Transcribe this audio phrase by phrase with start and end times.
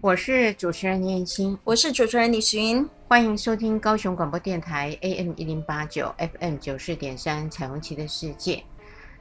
[0.00, 8.62] 我是主持人念青，我是主持人李寻，欢迎收听高雄广播电台 AM 一零八九 FM 九四点三彩虹旗的世界。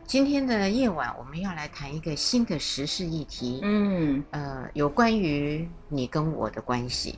[0.05, 7.18] 今天的夜晚，我们要来谈一个新的时事议题，嗯，呃，有关于你跟我的关系。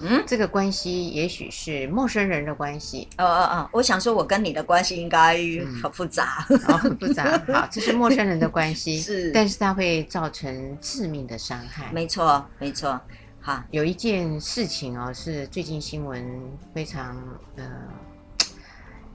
[0.00, 3.08] 嗯，这个关系也许是陌生人的关系。
[3.18, 5.36] 哦哦哦，我想说，我跟你的关系应该
[5.82, 7.24] 很复杂，嗯哦、很复杂。
[7.52, 11.90] 好，这是陌生人的关系，是，但是它会造成致命的伤害。
[11.92, 13.00] 没错，没错。
[13.40, 16.24] 好，有一件事情哦，是最近新闻
[16.74, 17.16] 非常
[17.56, 17.64] 呃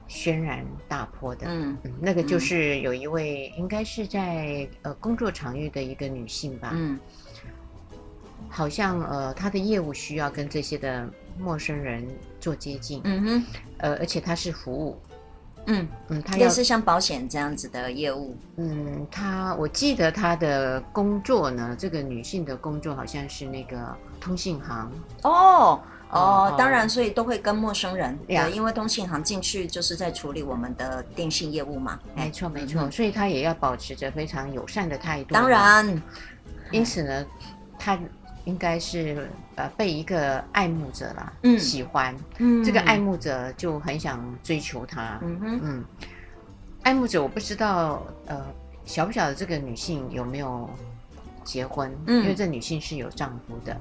[0.08, 1.46] 轩然大波的。
[1.48, 6.72] 嗯，嗯，那个就是有一位应该是在呃工作场域的一个女性吧。
[6.74, 6.98] 嗯。
[8.54, 11.04] 好像呃，他的业务需要跟这些的
[11.36, 12.06] 陌生人
[12.38, 13.44] 做接近，嗯哼，
[13.78, 14.96] 呃，而且他是服务，
[15.66, 23.76] 嗯嗯，他也是像保险这样子的业务，嗯，他我记得他的工作呢，这个女性的工作好像是那个
[24.20, 24.88] 通信行，
[25.22, 36.00] 哦哦，当然，所以都会跟陌生人，对，因为通信行进去就是在处理我们的电信业务嘛，没错没错，所以他也要保持着非常友善的态度，当然，
[36.70, 37.26] 因此呢，
[37.76, 37.98] 他。
[38.44, 45.84] 应该是呃被一个爱慕者啦，嗯，喜欢，嗯，这个爱慕者就很想追求她，嗯哼，嗯，
[46.82, 48.44] 爱慕者我不知道呃
[48.84, 50.68] 晓不晓得这个女性有没有
[51.42, 53.74] 结婚，嗯，因为这女性是有丈夫的，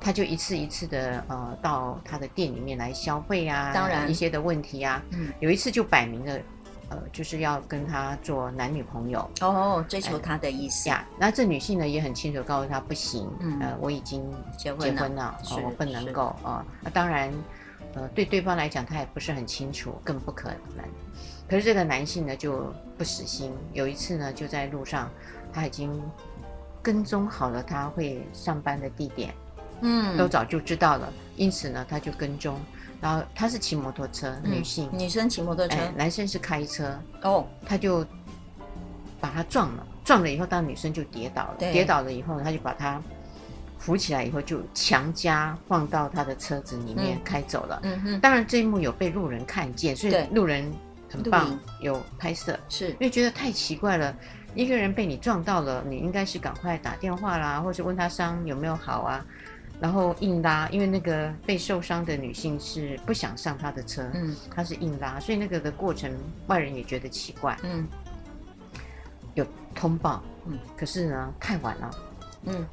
[0.00, 4.10] 她就一次一次的呃到她的店里面来消费啊，当然。
[4.10, 6.38] 一些的问题啊，嗯，有一次就摆明了。
[6.94, 11.04] 呃，就是要跟他做男女朋友哦，追求他的意思呀。
[11.18, 14.22] 那这女性呢也很清楚告诉他不行，嗯，呃，我已经
[14.56, 16.64] 结婚了，哦，我不能够啊。
[16.80, 17.32] 那当然，
[17.94, 20.84] 呃，对对方来讲他也不是很清楚，更不可能。
[21.48, 25.10] 可是这个男性呢就不死心，有一次呢就在路上，
[25.52, 26.00] 他已经
[26.80, 29.34] 跟踪好了他会上班的地点，
[29.80, 32.60] 嗯，都早就知道了，因此呢他就跟踪。
[33.04, 36.98] 然后他是骑摩托车，女性，女生骑摩托车，男生是开车。
[37.20, 38.02] 哦，他就
[39.20, 41.56] 把他撞了，撞了以后，当女生就跌倒了。
[41.58, 42.98] 跌倒了以后，他就把他
[43.78, 47.78] 扶起来以后，就强加放到他的车子里面开走了。
[47.82, 50.72] 嗯哼，当然这一幕有被路人看见，所以路人
[51.10, 52.58] 很棒，有拍摄。
[52.70, 54.16] 是因为觉得太奇怪了，
[54.54, 59.22] 一个人被你撞到了，你应该是赶快打电话啦，或是问他伤有没有好啊。
[59.84, 66.10] 然后硬拉，因为那个被受伤的女性是不想上他的车，嗯，她是硬拉，所以那个的过程
[66.46, 67.86] 外人也觉得奇怪，嗯，
[69.34, 71.90] 有通报，嗯，可是呢太晚了，
[72.44, 72.66] 嗯，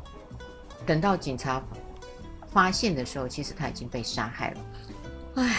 [0.86, 1.62] 等到警察
[2.50, 4.62] 发现的时候，其实他已经被杀害了，
[5.36, 5.56] 唉，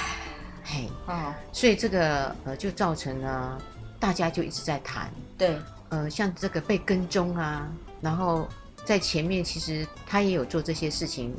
[0.65, 3.61] 嘿，哦，所以这个呃就造成了
[4.01, 5.59] 大家就一直在谈，对，
[5.91, 7.69] 呃，像这个被跟踪啊，
[8.01, 8.49] 然后。
[8.85, 11.35] 在前面，其实他也有做这些事情。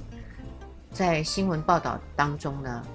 [0.91, 2.85] 在新闻报道当中呢，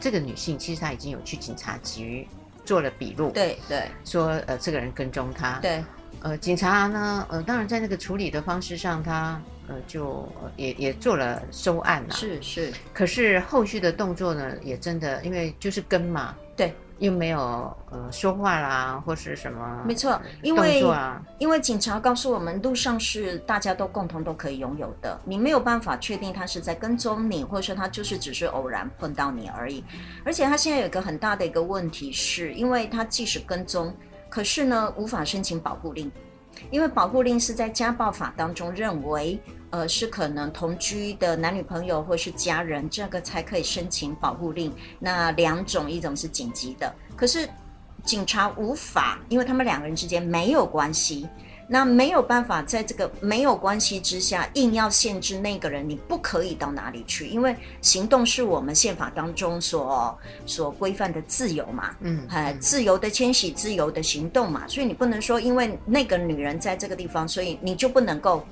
[0.00, 2.26] 这个女性其实她已经有去警察局
[2.64, 5.84] 做了笔录，对对，说呃这个人跟踪她，对，
[6.20, 16.74] 呃警察呢呃当然在那个处理的方式上，他呃就也也做了收案了，是是，可是后续的动作呢，也真的因为就是跟嘛，对。
[17.04, 17.38] 又没有
[17.90, 19.82] 呃说话啦，或是什么？
[19.86, 20.82] 没错，因为
[21.38, 29.84] 因为警察告诉我们，路上是大家都共同都可以拥有的，你没有办法确定他是在跟踪你，或者说他就是只是偶然碰到你而已。
[30.24, 33.94] 而且他现在有一个很大的一个问题是，因为他即使跟踪，
[34.30, 36.10] 可是呢无法申请保护令，
[36.70, 39.38] 因为保护令是在家暴法当中认为。
[39.70, 44.72] 呃，是可能同居的男女朋友或是家人，这个才可以申请保护令。
[45.00, 47.48] 那两种，一种是紧急的，可是
[48.04, 51.28] 警察无法，因为他们两个人之间没有关系，
[51.66, 68.44] 那没有办法在这个没有关系之下，硬要限制那个人，你不可以到哪里去，因为行动是我们宪法当中所所规范的自由嘛，嗯，呃，自由的迁徙，自由的行动嘛，所以你不能说，因为那个女人在这个地方，所以你就不能够。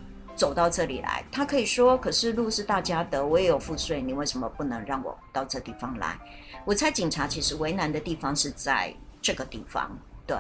[0.43, 6.19] 走到这里来，他可以说：“可是路是大家的，我也有赋税，你为什么不能让我到这地方来？”
[6.67, 9.97] 我猜警察其实为难的地方是在这个地方，
[10.27, 10.37] 对，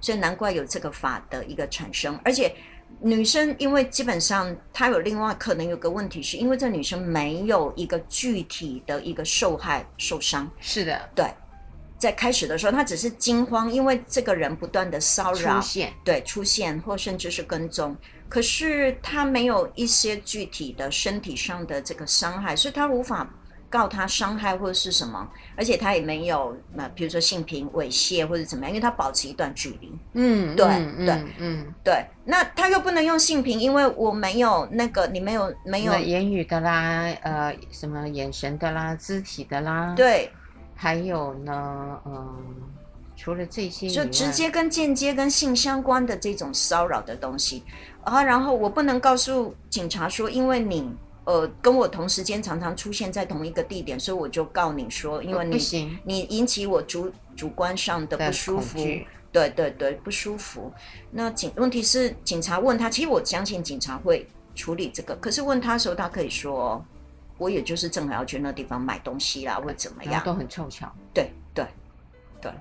[0.00, 2.18] 所以难怪有这个法的一个产生。
[2.24, 2.52] 而且
[3.00, 10.50] 女生，因为基本上她有另外可能有个问题，是因为这女生没有一个具体的一个受害受伤。
[10.60, 11.24] 是的，对。
[11.98, 17.96] 在开始的时候，她只是惊慌，因为这个人不断的骚扰，出现对，出现或甚至是跟踪，
[18.28, 23.28] 可是他没有一些具体的身体上的这个伤害，所以他无法。
[23.68, 29.92] 告他伤害或者是什么，而且他也没有那，比如说性平猥亵或者怎么样，因为他保持一段距离。
[30.12, 32.06] 嗯，对嗯对嗯对。
[32.24, 39.92] 那他又不能用性平，因为我没有那个，你没有没有言语的啦，呃，什么眼神的啦，肢体的啦。
[39.96, 40.30] 对，
[40.76, 42.36] 还有呢，嗯、呃，
[43.16, 47.64] 除了这些，就直接跟间接跟性相关的这种骚扰的东西
[48.06, 50.90] 啊，然后我不能告诉警察说，因为你。
[51.26, 58.78] 呃，跟我同时间常常出现在同一个地点，所以我就告你说，因为你、哦、你引起我主主观上的不舒服，
[59.32, 60.72] 对对对，不舒服。
[61.10, 64.24] 那警问题是警察问他，其实我相信警察会
[64.54, 66.80] 处理这个，可是问他的时候，他可以说，
[67.38, 70.88] 我也就是正好要去那地方买东西啦，或者怎么样，都很凑巧。
[71.12, 71.66] 对对
[72.40, 72.52] 对，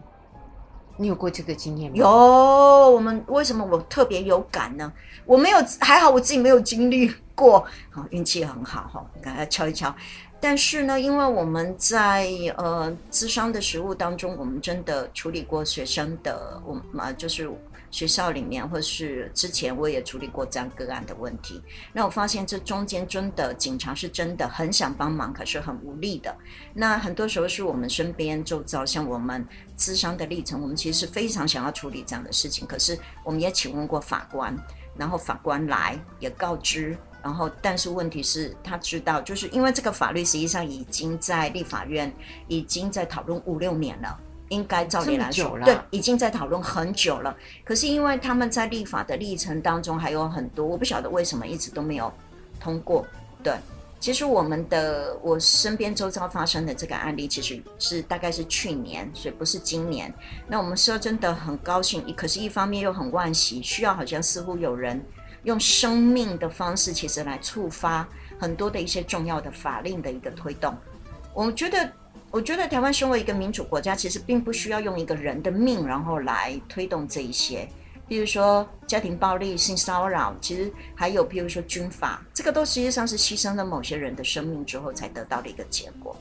[0.98, 1.98] 你有过这个经验吗？
[1.98, 4.92] 有，我们为什么我特别有感呢？
[5.26, 7.14] 我没有，还好我自己没有经历。
[7.36, 9.94] 过好运气很好哈，赶快敲一敲。
[10.40, 17.52] 但是呢，因为我们在呃智商的实务当中，我们真的处理过学生的，我们就是
[17.92, 21.62] 学校里面，或是之前我也处理过这样个案的问题。
[21.94, 26.36] 那我发现这中间真的警察是真的很想帮忙，可是很无力的。
[26.74, 29.46] 那很多时候是我们身边周遭，像我们
[29.78, 34.56] 咨商的历程，我们其实是非常想要处理这样的事情，可是我们也请问过法官，
[34.98, 36.98] 然后法官来也告知。
[37.24, 42.14] 然后，但是问题是，他知道，就是因为这个法律实际上已经在立法院
[42.48, 44.16] 已经在讨论五六年了，
[44.50, 47.36] 应该照理来说，对，已经在讨论很久了。
[47.64, 52.12] 可是因为他们在立法的历程当中还有很多，我不晓得为什么一直都没有
[52.60, 53.06] 通过。
[53.44, 53.54] 对，
[54.00, 60.14] 其实我们的我身边周遭发生的这个案例，其实是大概是去年，所以不是今年。
[60.48, 65.04] 那我们说真的很高兴，可是一方面又很惋惜，需要好像似乎有人。
[65.44, 68.08] 用生命的方式，其实来触发
[68.40, 70.76] 很多的一些重要的法令的一个推动。
[71.36, 71.88] 我觉得，
[72.36, 77.66] 我觉得台湾身为一个民主国家，其实并不需要用一个人的命，然后来推动这一些。
[78.10, 86.14] 比如说家庭暴力、性骚扰，其实还有，比如说军法，这个都实际上是牺牲了某些人的生命之后才得到的一个结果。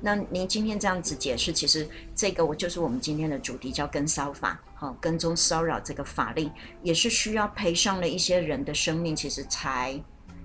[0.00, 6.50] 那您今天这样子解释，其实这个我就是我们今天的主题，叫跟骚法，哈，跟踪骚扰这个法令
[6.82, 9.96] 也是需要赔上了一些人的生命，其实才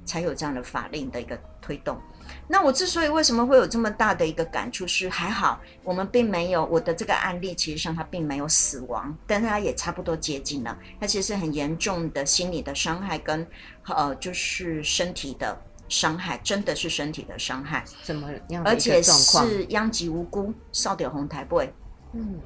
[0.05, 1.99] 才有这样的法令的一个推动。
[2.47, 13.45] 那我之所以为什么会有这么大的一个感触，是还好我们并没有我的这个案例，其实上他并没有死亡，但是他也差不多接近了，他其实很严重的心理的伤害跟
[13.87, 15.57] 呃就是身体的。
[15.87, 18.63] 伤害真的是身体的伤害，怎么样？
[18.65, 21.71] 而且是殃及无辜，扫掉红台背。
[22.13, 22.39] 嗯，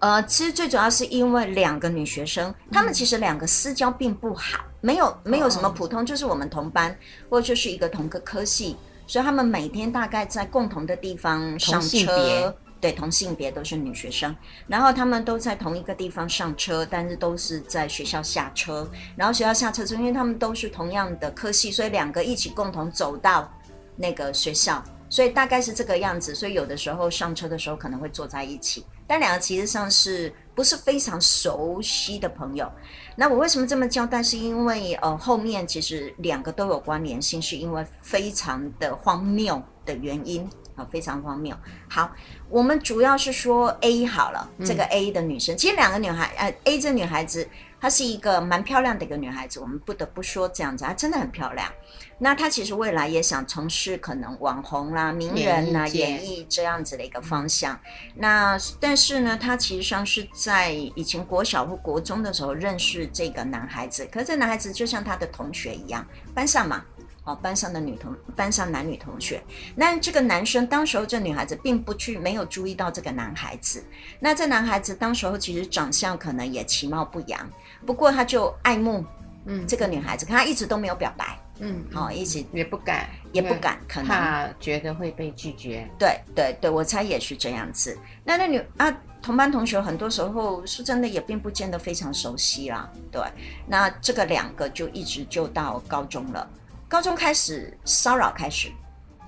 [0.00, 6.92] 呃，其实最主要是因为两个女学生，她、嗯、们其实两个私交并不好，没有没有什么普通，哦、就是我们同班
[7.28, 8.76] 或者就是一个同个科系，
[9.10, 12.54] 所以他们每天大概在共同的地方上车。
[12.80, 14.34] 对，同性别都是女学生，
[14.68, 18.88] 然后他们都在同一个地方上车，但是都是在学校下车。
[19.16, 23.52] 然后学校下车之后，因为他们都是同样的科系，所以两个一起共同走到
[23.96, 26.34] 那个学校，所以大概是这个样子。
[26.34, 32.70] 所以有的时候上车的时候可能会坐在一起，但两个其实上是不是非常熟悉的朋友。
[33.16, 34.22] 那我为什么这么交代？
[34.22, 40.48] 是因为呃后面其实两个都有关联性，是因为非常的荒谬的原因。
[40.86, 41.56] 非常荒谬。
[41.88, 42.10] 好，
[42.48, 47.48] 我们主要是说 A 好了，这个 A 的女生，嗯、其实两个女孩，呃，A 这女孩子，
[47.80, 51.70] 她是一个蛮漂亮的一个女孩子，我们不得不说这样子，她真的很漂亮。
[52.18, 57.78] 那她其实未来也想从事可能网红啦、名人啦、演艺这样子的一个方向。
[58.16, 66.84] 那但是呢，她其实上是在以前国小或国中的时候认识这个男孩子，可是这男孩子就像她的同学一样，班上嘛。
[67.30, 69.42] 哦，班上的女同，班上男女同学，
[69.76, 73.82] 那这个男生当时候这女孩子并不去，没有注意到这个男孩子。
[74.18, 77.48] 那这男孩子当时候其实长相可能也其貌不扬，
[77.86, 79.04] 不过他就爱慕，
[79.46, 85.88] 嗯，这个女孩子，可他一直都没有表白，嗯，好、哦，一直也不敢，也不敢，可能怕觉得会被拒绝。
[85.98, 87.96] 对对对，我猜也是这样子。
[88.24, 88.90] 那那女啊，
[89.22, 92.90] 同班同学很多时候说真的也并不见得非常熟悉啦。
[93.12, 93.22] 对，
[93.66, 96.48] 那这个两个就一直就到高中了。
[96.90, 98.68] 高中开始骚扰开始，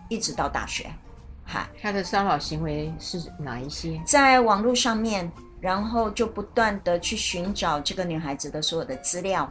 [0.09, 0.93] 一直到大学，
[1.47, 4.03] 哈，他的骚扰行为是哪一些？
[4.05, 9.49] 在网络上面，然后就不断的去寻找这个女孩子的所有的资料，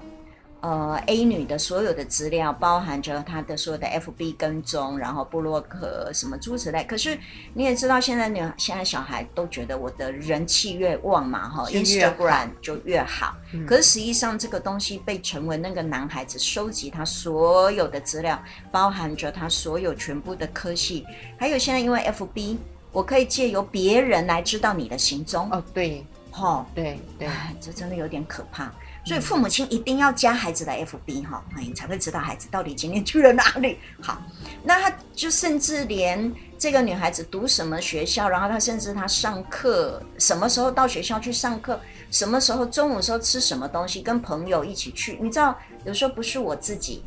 [0.61, 6.83] 呃，A 女的所有的资料，包含着她的所有的 FB 跟踪，然后布洛克什么诸如此类。
[6.83, 7.17] 可是
[7.55, 13.35] 你也知道，现在女现在小孩都觉得我的人气越旺嘛，哈，Instagram 就越好。
[13.53, 18.41] 嗯、可是实际上，这个东西被成为那个男孩子收集他所有的资料，
[18.71, 21.05] 包含着他所有全部的科系，
[21.39, 22.57] 还有现在因为 FB，
[22.91, 25.49] 我可以借由别人来知道你的行踪。
[25.51, 27.27] 哦，对，哈、哦，对对，
[27.59, 28.71] 这真的有点可怕。
[29.03, 33.79] 所以父母亲一定要加孩子的 FB 哈，你才会知道孩子到底今天去了哪里。
[33.99, 34.21] 好，
[34.63, 41.79] 那他就甚至连这个女孩子读什么学校，然后他甚至他上课什么时候到学校去上课，
[42.11, 45.17] 什么时候中午时候吃什么东西，跟朋友一起去。
[45.19, 47.03] 你知道，有时候不是我自己，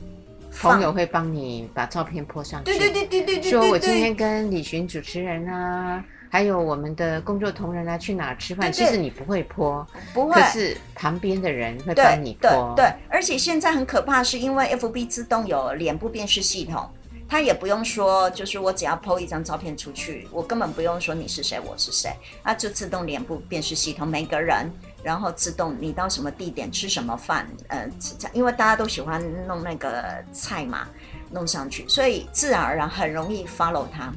[0.61, 2.65] 朋友会帮你把照片 po 上去。
[2.65, 6.05] 对对对对对对，说我今天跟李寻主持人啊。
[6.35, 8.73] 还有我们的工作同仁啊，去哪儿吃饭？
[8.73, 10.33] 其实你不会 po，不会。
[10.35, 12.75] 可是旁边的人会帮你 po。
[12.75, 16.91] 对，对，对，而且现在很可怕，是因为 FB 自动有脸部辨识系统，
[17.29, 22.13] 它也不用说，就是我只要 po 一张照片出去，我根本不用说你是谁，我是谁，
[22.43, 24.69] 啊，就自动脸部辨识系统每个人，
[25.05, 27.89] 然后自动你到什么地点吃什么饭，呃，
[28.33, 30.89] 因为大家都喜欢弄那个菜嘛，
[31.31, 34.13] 弄上去，所以自然而然很容易 follow 他。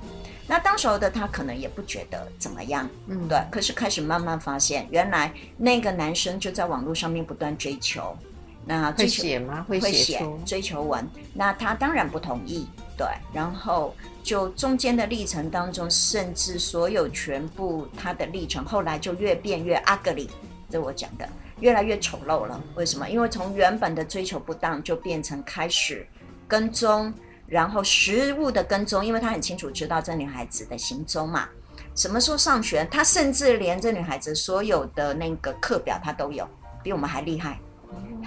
[0.49, 3.37] 那当时候的他可能也不觉得怎么样，嗯，对。
[3.51, 8.17] 可是开始慢慢发现，原来那个男生就在网络上面不断追求，
[8.65, 9.65] 那追求会写吗？
[9.67, 11.05] 会写追求文。
[11.33, 12.65] 那他当然不同意，
[12.97, 13.05] 对。
[13.33, 20.29] 然后就中间的历程当中，甚至所有全部他的历程，后来就越变越 ugly，
[20.69, 21.27] 这我讲的
[21.59, 22.57] 越来越丑陋了。
[22.75, 23.09] 为什么？
[23.09, 26.07] 因为从原本的追求不当，就变成开始
[26.47, 27.13] 跟踪。
[27.47, 31.47] 然后实物的跟踪，因为他很清楚知道这女孩子的行踪嘛，
[31.95, 36.47] 什么时候上学，他甚至连这女孩子所有的那个课表他都有，
[36.83, 37.57] 比我们还厉害。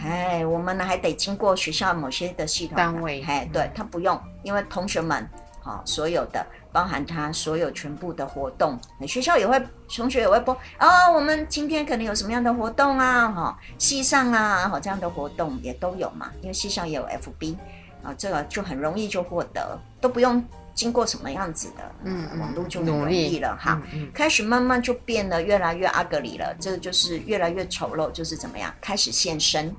[0.03, 5.29] 哎，我们呢还得经过学校某些的系统单位，哎，对他不用，因为同学们，
[5.63, 9.63] 好，所有的包含他所有全部的活动，学校也会，
[9.95, 17.57] 同学也会播哦，我们今天可能有什么样的活动啊，哈，系上啊，好这样的活动也都有嘛，因为系上也有 FB。
[18.03, 20.43] 啊，这个就很容易就获得，都不用
[20.75, 23.81] 经过什么样子的，嗯，网络就很容易了哈。
[24.15, 28.73] 开始慢慢就变得越来越 ugly 了，这个就是越来越丑陋，就是怎么样？
[28.81, 29.75] 开始现身，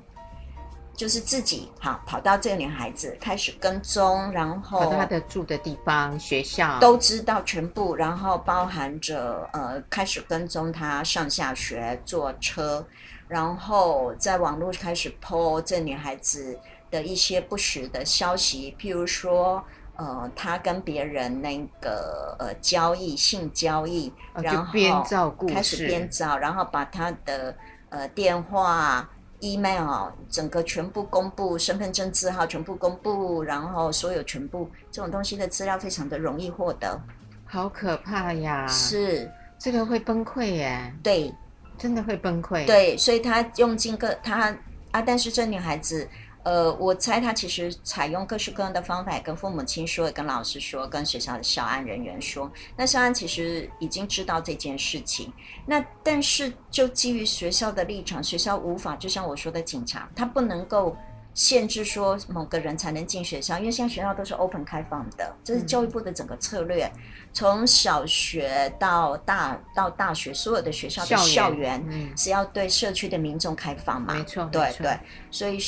[0.96, 12.86] 就是自己好跑到这个女孩子开始跟踪，然后她的住的地方、学校都知道全部，然后包含着呃，开始跟踪她上下学、坐车，
[13.28, 16.60] 然后在网络开始 po 这女孩子。
[16.92, 19.64] 的一些不实的消息，譬如说，
[19.96, 27.56] 呃，他跟别人那个呃交易性交易，然后编造故事，开始编造，然后把他的
[27.90, 37.00] 呃电话、email 整个全部公布，身份证字号全部公布，然后所有全部这种东西的资料非常的容易获得，
[37.46, 38.68] 好可怕呀！
[38.68, 41.34] 是这个会崩溃耶，对，
[41.78, 42.66] 真的会崩溃。
[42.66, 44.54] 对，所以他用尽各他
[44.92, 46.06] 啊，但是这女孩子。
[46.44, 52.52] 呃，我猜他其实采用各式各样的方法，跟父母亲说，跟老师说，跟学校的校安人员说。
[52.76, 55.32] 那校安其实已经知道这件事情。
[55.68, 60.98] 那但是就基于学校的立场，学校无法，就像我说的，警察他不能够
[61.36, 66.86] 限制说某个人才能进学校，因为现在学校都是 open 开放的，这是教育部的整个策略。
[66.96, 71.86] 嗯、从小学到大到大学，所有的学校的校园
[72.18, 74.16] 是要对社区的民众开放嘛？
[74.16, 75.60] 没错，对错对，所以。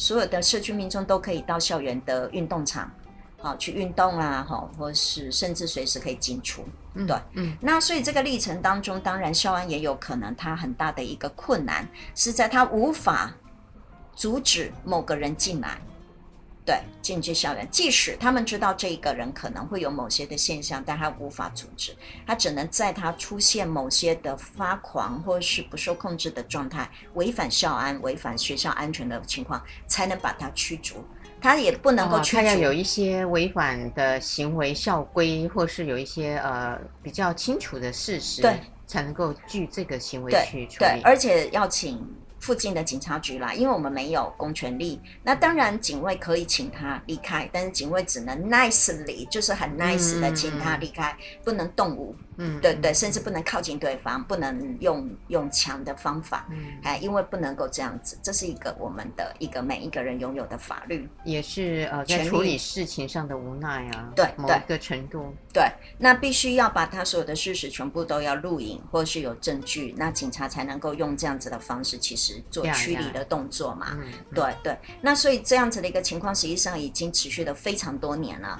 [0.00, 2.90] 所有的社区民众都可以到校园的运动场，
[3.36, 6.64] 好去运动啊，哦，或是甚至随时可以进出，
[6.94, 13.30] 嗯、对，嗯，那所以这个历程当中，当然校安也有可能，他很大的一个困难是在他无法
[14.16, 15.78] 阻止某个人进来。
[16.70, 21.92] 对，禁止校园，即使他们知道这一个人可能会有某些的现象，但他无法阻止，
[22.24, 31.04] 他只能在他出现某些的发狂或是不受控制的状态，违反校安、违反学校安全的情况，才能把他驱逐。
[31.40, 40.78] 他也不能够驱逐，他要有一些违反的行为校规，或是有一些呃比较清楚的事实，对，才能够据这个行为去处理。
[40.78, 42.00] 对，而且要请。
[42.40, 45.00] 附近的警察局来，因为我们没有公权力。
[45.22, 52.16] 那当然，警卫可以请他离开，但是警卫只能 nicely，就是很 nice 的请他离开，嗯、不能动武。
[52.42, 78.58] 嗯，对对，甚至不能靠近对方，不能用用强的方法，嗯，哎，因为不能够这样子，这是一个我们的一个每一个人拥有的法律，也是呃在处理事情上的无奈啊，对，某一个程度，对，那必须要把他所有的事实全部都要录影，或是有证据，那警察才能够用这样子的方式，其实做驱离的动作嘛，嗯，对对，那所以这样子的一个情况，实际上已经持续了非常多年了。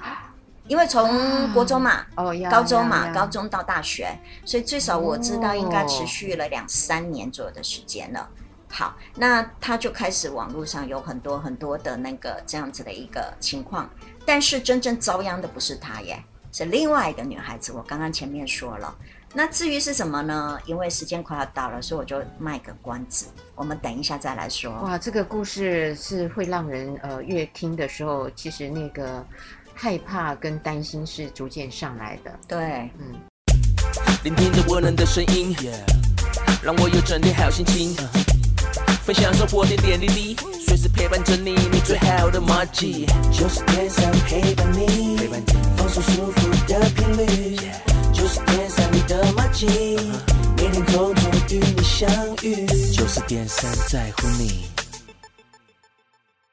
[0.70, 8.30] 因为从国中嘛，哦，高中嘛，高中到大学，所以最少我知道应该持续了两三年左右的时间了。
[8.68, 13.90] 好，那他就开始网络上有很多很多的那个这样子的一个情况，
[14.24, 16.22] 但是真正遭殃的不是他耶，
[16.52, 17.72] 是另外一个女孩子。
[17.72, 18.96] 我刚刚前面说了，
[19.34, 20.56] 那至于是什么呢？
[20.66, 24.70] 因为时间快要到了，所以我就卖个关子，我们等一下再来说。
[24.82, 29.26] 哇，这个故事是会让人呃越听的时候，其实那个。
[29.82, 32.30] 害怕跟担心是逐渐上来的。
[32.46, 32.58] 对，
[32.98, 33.14] 嗯。
[34.22, 35.72] 聆听着温暖的声音，yeah,
[36.62, 37.96] 让我有整天好心情。
[39.06, 43.06] 分享生活点点滴滴，随时陪伴着你，你最好的麻吉。
[43.32, 47.56] 就是天上陪伴你，陪伴你放松舒服的频率。
[48.12, 49.66] 就是天上你的麻吉，
[50.58, 52.06] 每天空中与你相
[52.42, 52.66] 遇。
[52.92, 54.66] 九十点三在乎你。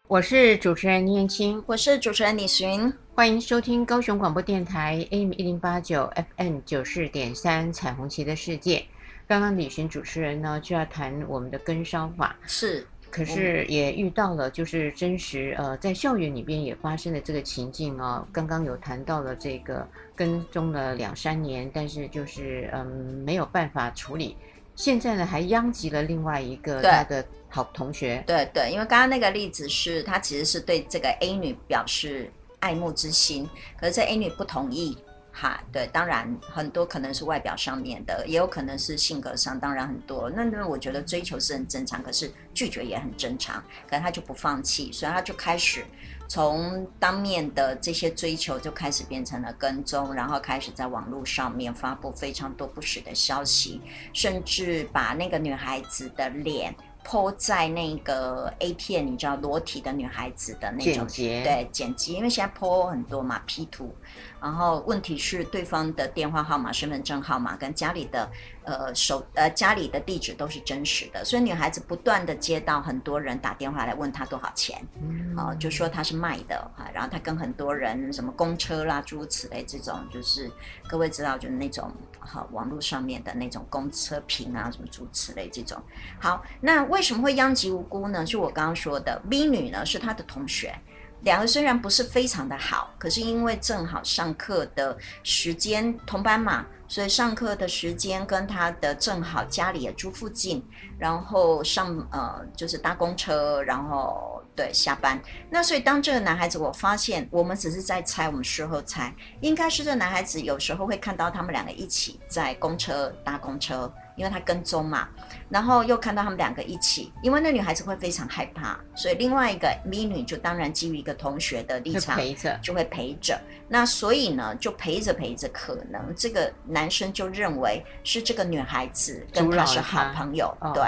[0.10, 2.94] 我是主持人倪燕青，我是主持人李寻。
[3.14, 8.86] 欢迎收听高雄广播电台 AM 一零八九 FM 九四点三彩虹旗的世界。
[9.28, 18.26] 刚刚李寻主持人呢就要谈我们的跟烧法，是，可是也遇到了就是真实呃在校园里边也发生的这个情境哦。
[18.32, 19.86] 刚刚有谈到了这个
[20.16, 22.88] 跟踪了两三年，但是就是嗯
[23.26, 24.38] 没有办法处理，
[24.74, 27.26] 现在呢还殃及了另外一个他的
[27.58, 28.24] 好同学。
[28.26, 32.32] 对对，因为刚刚那个例子是他其实是对这个 A 女表示。
[32.60, 33.48] 爱慕之心，
[33.80, 34.98] 可是这 A 女不同意，
[35.32, 40.28] 哈，对，当然很多可能是外表上面的，也有可能是性格上，当然很多。
[40.32, 43.64] 那那我觉得追求是很正常，可是拒绝也很正常。
[43.88, 45.86] 可是他就不放弃，所以他就开始
[46.28, 53.80] 从当面的这些追求，就开始变成了跟踪，然后开始在网络上面发布非常多不实的消息，
[54.14, 56.74] 甚至把那个女孩子的脸。
[57.08, 61.08] Po 在那个 A 片，你知道裸体的女孩子的那种，
[61.42, 63.96] 对，剪辑，因为现在 po 很多嘛，P 图。
[64.42, 68.30] 然后问题是对方的电话号码、身份证号码跟家里的
[68.64, 80.50] 呃手呃家里的地址都是真实的，所以女孩子不断的接到很多人打电话来问她多少钱，嗯，哦，就说她是卖的哈，然后她跟很多人什么公车啦诸如此类这种，就是
[80.88, 85.82] 各位知道就是那种好网络上面的那种公车评啊什么诸如此类这种。
[86.20, 88.24] 好，那为什么会殃及无辜呢？
[88.24, 90.74] 就我刚刚说的，B 女呢是她的同学。
[91.22, 100.64] 两个虽然不是非常的好，可是因为正好上课的时间同班嘛，所以上课的时间跟他的正好家里也住附近，
[100.98, 105.18] 然后上呃就是搭公车，然后对下班。
[105.50, 113.90] 那所以当这个男孩子，我发现我们只是在猜，我们事后猜，应该是这个男孩子有时候会看到他们两个一起在公车搭公车。
[114.18, 115.08] 因为他跟踪嘛，
[115.48, 123.40] 然后又看到他们两个一起，因为那女孩子会非常害怕，所以另外一个 B 女就当然基于一个同学的立场，陪着就会陪着。
[123.68, 130.84] 那所以呢，就陪着陪着，可能这个男生就认为是这个女孩子跟他是好朋友，对。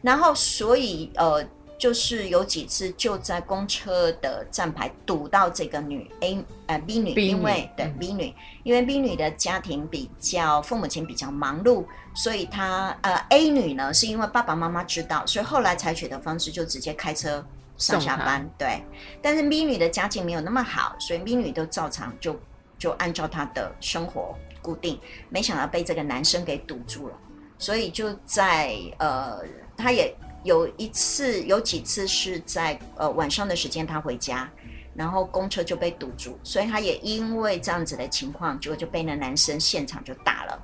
[0.00, 1.46] 然后所以呃。
[1.80, 17.42] 就是有几次就在公车的站牌堵到这个女 A 呃 B 女，因为对 B 女，因为 B 女的家庭比较父母亲比较忙碌，所以她呃 A 女呢是因为爸爸妈妈知道，所以后来采取的方式就直接开车
[17.78, 18.84] 上下班，对。
[19.22, 22.38] 但是 B 女的家境没有那么好，所以 B 女都照常就
[22.78, 27.16] 就按照她的生活固定，没想到被这个男生给堵住了，
[27.56, 29.40] 所以就在呃
[29.78, 30.14] 她也。
[30.42, 34.50] 有一次，有几次是在呃晚上的时间，他回家，
[34.94, 40.62] 然后公车就被堵住，所以他也因为这样子的情况，结果就被那男生现场就打了，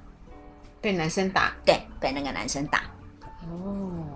[0.81, 2.83] 被男生打，对，被那个男生打，
[3.51, 4.16] 哦。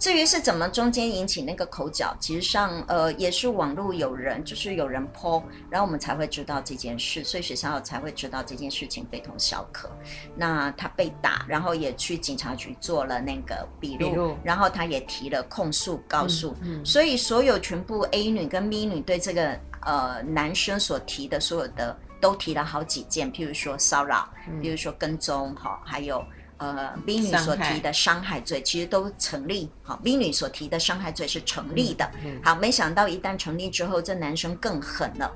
[0.00, 9.90] 至于是怎么中间引起那个口角，其实上呃也是网络有人，就是有人 po，然后我们才会知道这件事，所以学校才会知道这件事情非同小可。
[10.34, 26.24] 那他被打，然后也去警察局做了那个笔录，然后他也提了控诉告诉，嗯嗯、所以所有全部 A 女跟 B 女对这个呃男生所提的所有的都提了好几件，譬如说骚扰，嗯、比如说跟踪，哈，还有。
[26.60, 32.08] 呃，B 女所提的伤害罪其实都成立，好，B 女所提的伤害罪是成立的。
[32.44, 35.32] 好，没想到一旦成立之后，这男生更狠了，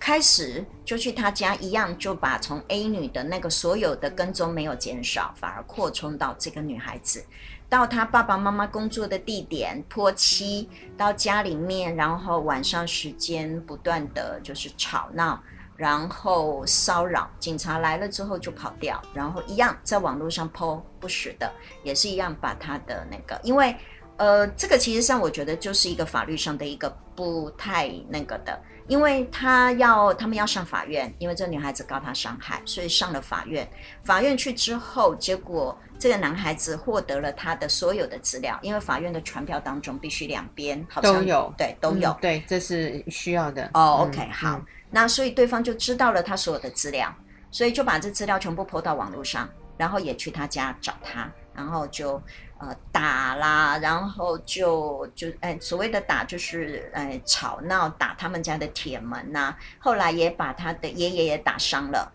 [0.00, 7.22] 开始就去他家一样，就把从 A 女的那个所有的跟踪没有减少，反而扩充到这个女孩子，
[7.68, 15.42] 到她爸爸妈妈工作的地点泼漆，到家里面，然后晚上时间不断的就是吵闹，
[15.76, 21.50] 然后骚扰，警察来了之后就跑掉，然后一样在网络上 po 不实的，
[21.82, 23.74] 也是一样把他的那个，因为
[24.16, 28.60] 呃，这个其实上我觉得就是一个法律上的一个不太那个的。
[28.88, 33.66] 因为他要他们要上法院，因为这个女孩子告他伤害，所以上了法院。
[34.02, 43.70] 法院去之后，结果这个男孩子获得了他的所有的资料，因为法院的传票当中必须两边好像都有，对，都有，嗯，对，这是需要的。
[43.72, 44.60] 哦，oh，OK，嗯，好，
[44.92, 47.12] 那所以对方就知道了他所有的资料，
[47.50, 52.22] 所以就把这资料全部抛到网络上，然后也去他家找他，然后就。
[52.64, 62.12] 呃，打啦，然后就就哎，所谓的打就是哎吵闹，打他们家的铁门呐、后来也把他的爷爷也打伤了。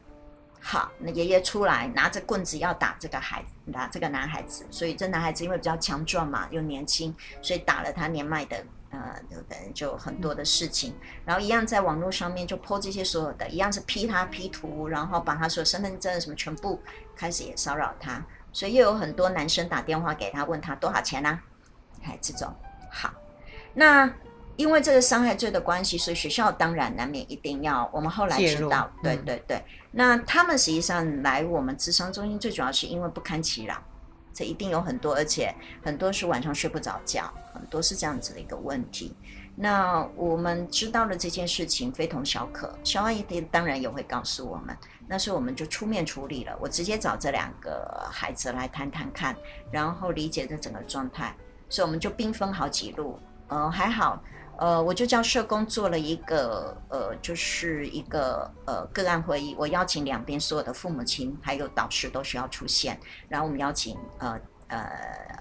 [0.61, 4.65] 好，那爷爷出来拿着棍子要打这个孩子，打这个男孩子。
[4.71, 9.15] 所以这男孩子因为比较强壮嘛，又年轻，所以打了他年迈的呃，
[9.50, 10.95] 等于就很多的事情。
[11.26, 16.82] 然后一样在网络上面就 po 这些所有的，一样是 P 他 P 图，然后把他所有身份证什么全部
[17.15, 18.23] 开始也骚扰他。
[18.54, 21.43] 所以又有很多男生打电话给他，问他多少钱呢、啊？
[22.04, 22.52] 哎，这种
[22.91, 23.13] 好。
[23.73, 24.12] 那
[24.56, 27.88] 因为这个伤害罪的关系，所以学校当然难免一定要。
[27.93, 29.63] 我们后来知道，对对对。
[29.91, 33.80] 那他们实际上来我们咨商中心，最主要是因为不堪其扰，
[34.38, 35.52] 这一定有很多，而且
[35.84, 39.15] 很多是晚上睡不着觉，很多是这样子的一个问题。
[39.56, 44.78] 那我们知道了这件事情非同小可，小阿姨当然也会告诉我们。
[45.08, 49.36] 那时候我们就出面处理了，我直接找这两个孩子来谈谈看，
[49.71, 51.36] 然后理解这整个状态，
[51.67, 53.17] 所以我们就兵分好几路。
[53.47, 54.21] 呃，还好，
[54.58, 64.89] 呃，我就叫社工做了一个，呃，就是一个呃个案会议，我邀请两边所有的父母亲还有导师都需要出现，然后我们邀请呃呃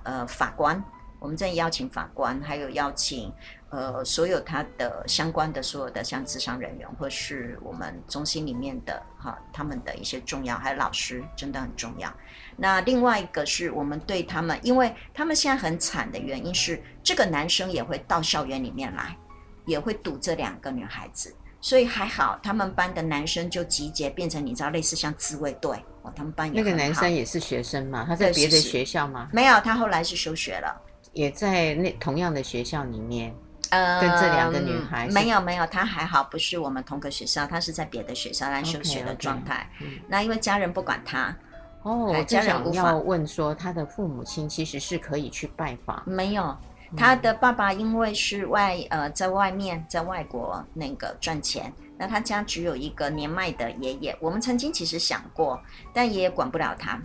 [0.04, 0.82] 呃法官，
[1.18, 3.32] 我们这里邀请法官，还有邀请。
[3.70, 12.10] 呃，所有他的相关的所有的像智商人员，或是我们中心里面的哈，他们的一些重要，还有老师，真的很重要。
[12.56, 19.16] 那另外一个是我们对他们，因为他们现在很惨的原因是，这个男生也会到校园里面来，
[19.64, 29.28] 也会堵这两个女孩子，所以还好，他们班的男生就集结变成你知道类似像自卫队哦，他们班也那个男生也是学生嘛，他在别的学校吗？
[29.32, 30.80] 没有，他后来是休学了，
[31.12, 33.34] 也在那同样的学校里面。
[33.70, 39.68] 呃，跟这两个女孩没有没有，她还好，不是我们同个学校，她是在别的学校来休学的状态。
[39.80, 40.02] Okay, okay.
[40.08, 41.34] 那因为家人不管她，
[41.82, 46.02] 哦，家人无法要问说，她的父母亲其实是可以去拜访。
[46.06, 46.56] 没有，
[46.96, 54.16] 她的爸爸因为是外呃在外面在外国那个赚钱，那他家只有一个年迈的爷爷。
[54.20, 55.60] 我们曾经其实想过，
[55.92, 57.00] 但爷爷管不了他，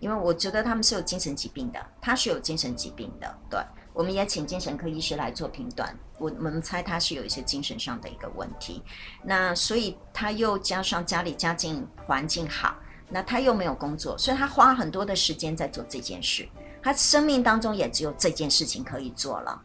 [0.00, 3.60] 因为我觉得他们是有精神疾病的，他是有精神疾病的，对。
[3.96, 8.82] 我们也请精神科医师来做评断，我我们猜他是有一些精神上的一个问题。
[9.24, 12.76] 那所以他又加上家里家境环境好，
[13.08, 16.46] 那他又没有工作，所以他花很多的时间在做这件事。
[16.82, 19.62] 他生命当中也只有这件事情可以做了。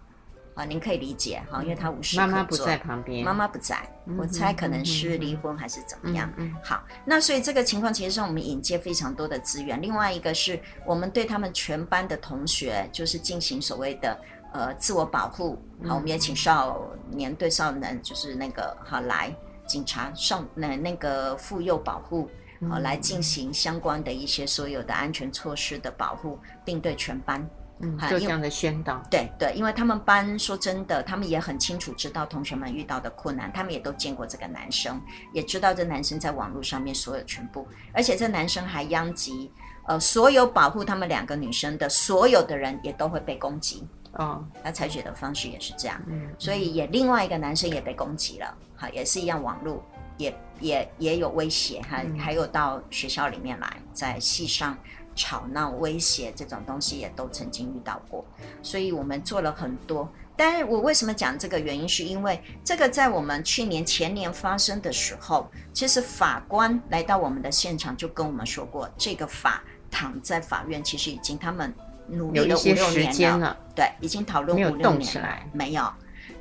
[0.53, 2.17] 啊，您可以理解哈，因为他无事。
[2.17, 3.77] 妈妈不在旁边，妈妈不在，
[4.17, 6.31] 我猜可能是离婚还是怎么样。
[6.37, 6.55] 嗯嗯。
[6.63, 9.81] 好，那所以这个情况其实让我们引介非常多的资源。
[9.81, 14.19] 另外一个是我们对他们全班的同学就是进行所谓的
[14.53, 15.57] 呃自我保护。
[15.87, 19.33] 好，我们也请少年对少年就是那个好来
[19.65, 22.29] 警察上那那个妇幼保护
[22.69, 27.49] 好来进行相关的一些所有的安全措施的保护，并对全班。
[27.81, 35.01] 嗯，就这样的宣导，对对，因为他们班说真的，他们也很清楚知道同学们遇到的困难，他们也都见过这个男生，
[35.33, 39.51] 也知道这男生在网络上面所有全部，而且这男生还殃及，
[39.87, 49.83] 呃，所有保护他们两个女生的所有的人也都会被攻击，哦，他采取的方式也是这样，嗯，所以也另外一个男生也被攻击了，好，也是一样，网络
[50.17, 54.77] 也也也有威胁，还还有到学校里面来，在戏上。
[55.15, 58.25] 吵闹、威胁这种东西也都曾经遇到过，
[58.61, 60.09] 所以我们做了很多。
[60.35, 71.71] 但是我为什么讲这个原因，是因为这个在我们去年前年发生的时候，其实法官来到我们的现场就跟我们说过，这个法躺在法院，其实已经他们
[72.07, 75.83] 努力了五六年了，了对，已经讨论五六年了，没有。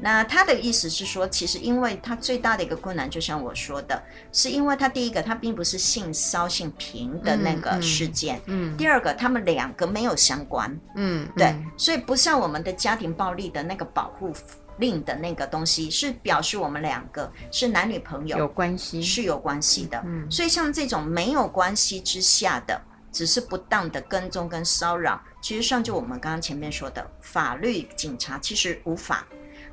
[0.02, 14.32] 那他的意思是说，其实因为他最大的一个困难，就像我说的，是因为他第一个他并不是性骚性平的那个事件，嗯，嗯，第二个他们两个没有相关，嗯，对，嗯，所以不像我们的家庭暴力的那个保护
[14.78, 22.80] 令的那个东西，是表示我们两个是男女朋友有关系，是有关系的，嗯，所以像这种没有关系之下的，
[23.12, 29.26] 只是不当的跟踪跟骚扰，其实上就我们刚刚前面说的，法律警察其实无法。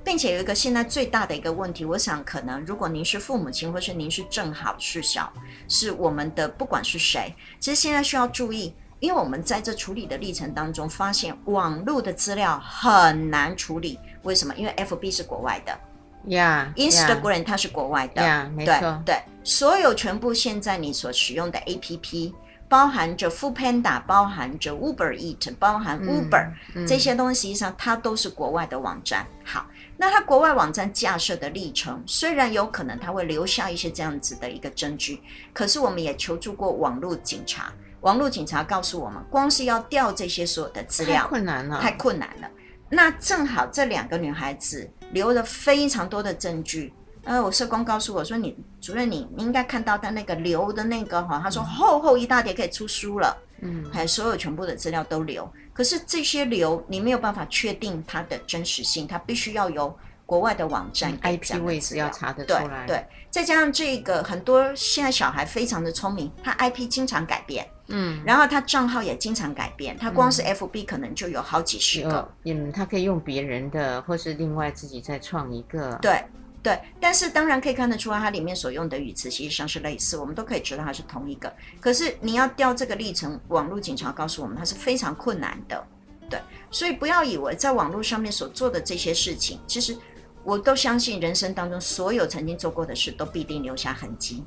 [0.07, 5.29] 并且有一个现在最大的一个问题，我想可能如果您是父母亲，或是您是正好是小，
[5.67, 13.99] 是我们的不管是谁，其实现在需要注意，因为我们在这处理的历程当中，发现网络的资料很难处理。
[14.23, 14.55] 为什么？
[14.55, 15.77] 因为 FB 是国外的
[16.25, 22.33] ，Yeah，Instagram 它是国外的，Yeah, 没错，对对，所有全部现在你所使用的 APP，
[22.69, 29.27] 包含着 Foodpanda，包含着 Uber Eat，包含 Uber、嗯、这些东西，实际上它都是国外的网站。
[29.43, 29.65] 好。
[29.99, 35.19] 那他国外网站架设的历程，虽然有可能他会留下一些这样子的一个证据，
[35.53, 42.49] 可是我们也求助过网络警察，网络警察告诉我们，光是要调这些所有的资料，太困难了，太困难了。
[42.89, 55.49] 那正好这两个女孩子留了非常多的证据，呃，我社工告诉我说，你主任你应该看到他那个留的那个哈，他说厚厚一大叠可以出书了，嗯，还有所有全部的资料都留。
[55.73, 62.85] 可是这些留你没有办法确定它的真实性，它必须要由国外的网站 IP 位置要查得出来。
[62.87, 76.23] 对对，再加上这个很多现在小孩非常的聪明，他 IP 经常改变，嗯，然后他账号也经常改变，他光是 FB 可能就有好几十个，嗯，他可以用别人的，或是另外自己再创一个，对。
[76.63, 81.53] 对，但是当然可以看得出来，它里面所用的语词其实上是类似，我们都可以知道它是同一个。
[81.79, 85.87] 可是你要调这个历程，网络警察告诉我们，它是非常困难的。
[86.29, 86.39] 对，
[86.69, 89.95] 所以不要以为在网络上面所做的这些事情，其实
[90.43, 94.43] 我都相信，人生当中所有曾经做过的事，都必定留下痕迹，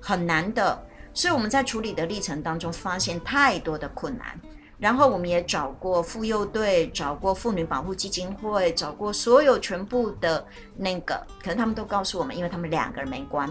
[0.00, 0.84] 很难的。
[1.14, 4.40] 所以我们在处理的历程当中，发现太多的困难。
[4.78, 13.50] 然后我们也找过妇幼队，找过妇女保护基金会，找过所有全部的那个，可能他们都告诉我们，因为他们两个人没关，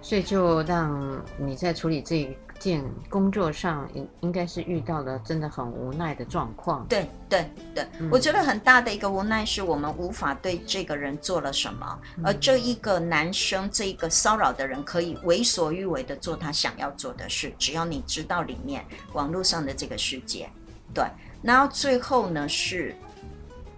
[0.00, 6.86] 所以就让你在处理这件工作上，应应该是遇到了真的很无奈的状况。
[6.88, 20.48] 对对对，嗯、我觉得很大的一个无奈是我们无法对这个人做了什么，嗯、而这一个男生，这一个骚扰的人可以为所欲为的做他想要做的事，只要你知道里面网络上的这个世界。
[20.94, 21.04] 对，
[21.42, 22.96] 然后最后呢是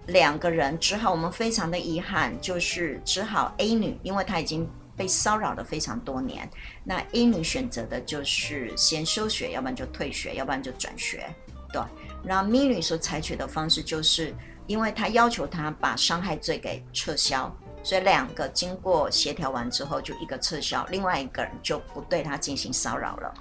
[0.07, 4.68] 两个人只好我们非常的遗憾，就是只好 A 女，因为她已经。
[4.96, 6.48] 被骚扰了非常多年，
[6.82, 11.28] 那 A 女选择的就是先休学，要不然就退学，要不然就转学，
[11.72, 11.82] 对。
[12.24, 14.35] 然后 M 女所采取的方式就是，
[14.66, 23.35] 因为她要求她把伤害罪给撤销，所以两个经过协调完之后，就一个撤销，另外一个人就不对她进行骚扰了。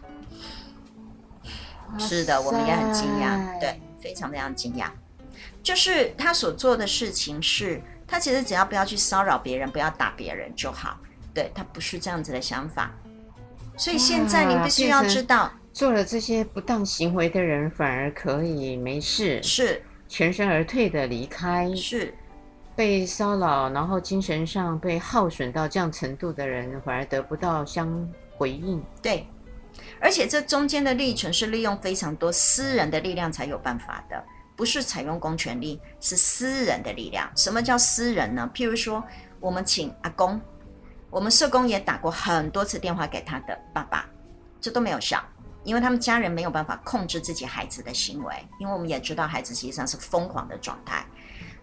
[1.97, 4.89] 是的，我们也很惊讶，对，非常非常惊讶。
[5.63, 10.97] 就是他所做的事情是，他其实只要不要去骚扰别人，不要打别人就好。
[11.35, 12.91] 对，他不是这样子的想法，
[13.75, 22.15] 所以现在你必须要知道，做了这些不当行为的人反而可以没事，是全身而退的离开，是
[22.73, 28.81] 被骚扰，然后精神上被耗损到这样程度的人反而得不到相回应。
[29.01, 29.27] 对，
[29.99, 34.23] 而且这中间的历程是利用非常多私人的力量才有办法的，
[34.55, 37.29] 不是采用公权力，是私人的力量。
[37.35, 38.49] 什么叫私人呢？
[38.55, 39.03] 譬如说，
[39.41, 40.39] 我们请阿公。
[41.15, 44.05] 我们社工也打过很多次电话给他的爸爸，
[44.59, 45.23] 这都没有效，
[45.63, 51.05] 因为他们家人没有办法控制自己孩子的行为，因为我们也知道孩子实际上是疯狂的状态，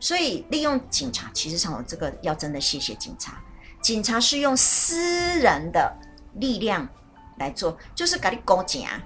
[0.00, 3.34] 所以利用警察，其实上我这个要真的谢谢警察，
[3.82, 5.94] 警察是用私人的
[6.36, 6.88] 力量
[7.36, 8.98] 来做，就是给你勾结啊，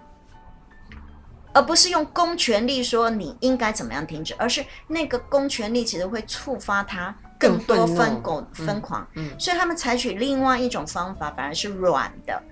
[1.53, 7.13] 而不是用公权力说你应该怎么样停止，而是那个公权力其实会触发他。
[7.39, 9.07] 更多疯狗疯狂，
[9.39, 12.43] 所以他们采取另外一种方法，反而是软的，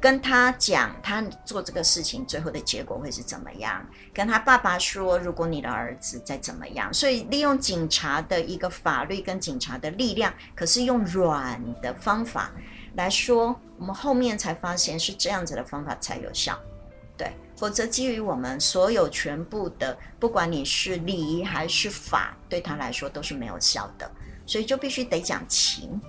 [0.00, 12.50] 跟他讲他做这个事情最后的结果会是怎么样，跟他爸爸说，如果你的儿子再怎么样，所以利用警察的一个法律跟警察的力量，可是用软的方法
[12.94, 16.58] 来说，我们后面才发现是这样子的方法才有效，
[17.16, 17.30] 对。
[17.58, 24.10] 否则，基于我们所有全部的，不管你是理还是法，对他来说都是没有效的，
[24.46, 26.00] 所以就必须得讲情。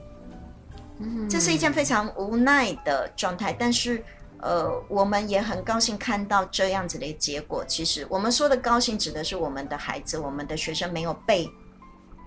[0.99, 4.03] 嗯，这是一件非常无奈的状态，但是，
[4.39, 7.63] 呃，我们也很高兴看到这样子的结果。
[7.65, 11.47] 其实，我们说的高兴，指的是我们的孩子、我们的学生没有被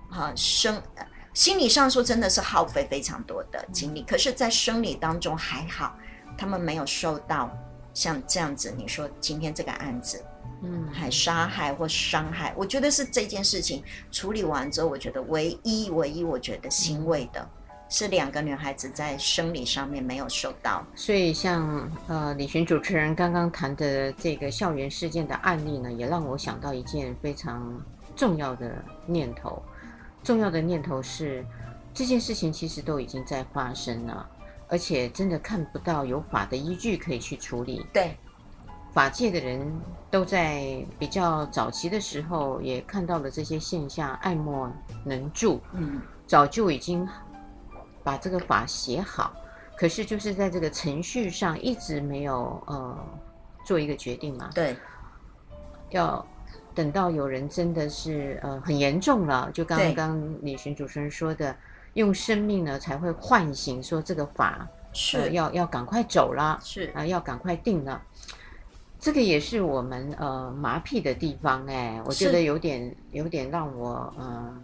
[0.09, 0.81] 啊生
[1.33, 5.97] 心理上说真的是耗费非常多的精力，可是，在生理当中还好，
[6.37, 7.51] 他们没有受到
[7.93, 8.73] 像这样子。
[8.77, 10.23] 你说今天这个案子，
[10.63, 17.47] 嗯，还杀害或伤害，我觉得是这件事情处理完之后，我觉得唯一唯一我觉得欣慰的。
[17.93, 27.83] 是两个女孩子在生理上面没有受到，所以像呃李寻主持人刚刚谈的这个校园事件的案例呢，也让我想到一件非常
[28.15, 29.61] 重要的念头。
[30.23, 31.45] 重要的念头是，
[31.93, 34.25] 这件事情其实都已经在发生了，
[34.69, 37.85] 而且真的看不到有法的依据可以去处理。
[37.91, 38.15] 对，
[38.93, 39.71] 法界的人
[40.09, 44.71] 都在比较早期的时候也看到了这些现象，爱莫
[45.03, 45.61] 能助。
[45.73, 47.07] 嗯，早就已经。
[48.03, 49.31] 把这个法写好，
[49.77, 52.97] 可是就是在这个程序上一直没有呃
[53.63, 54.49] 做一个决定嘛。
[54.55, 54.75] 对，
[55.91, 56.25] 要
[56.73, 61.55] 等到有人真的是呃很严重了，就刚刚李寻主持人说的，
[61.93, 68.01] 用生命呢才会唤醒，说这个法是、呃、要要赶快走了，是啊、呃、要赶快定了。
[69.01, 74.25] 这个也是我们呃麻痹的地方哎，我觉得有点有点让我嗯。
[74.25, 74.61] 呃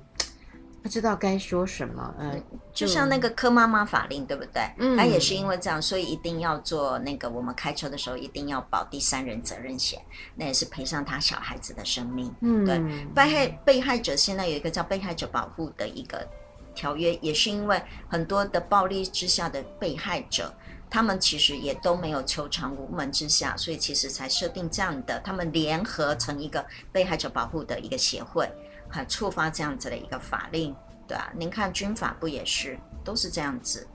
[0.80, 4.62] 不知道该说什么，嗯，就像那个柯妈妈法令，对不对？
[4.78, 10.00] 嗯，他也是因为这样，所以一定要做那个，我们开车的时候一定要保第三人责任险，
[10.36, 12.34] 那也是赔上他小孩子的生命。
[12.40, 12.80] 嗯，对，
[13.14, 16.26] 被害被害者现在有一个叫被害者保护的一个
[16.74, 20.54] 条约，也是因为很多的暴力之下的被害者，
[20.90, 28.50] 他们其实也都没有求偿无门之下，所以其实才设定这样的，他们联合成一个被害者保护的一个协会。
[28.90, 30.74] 还触发这样子的一个法令，
[31.06, 33.86] 对啊，您看军法不也是都是这样子？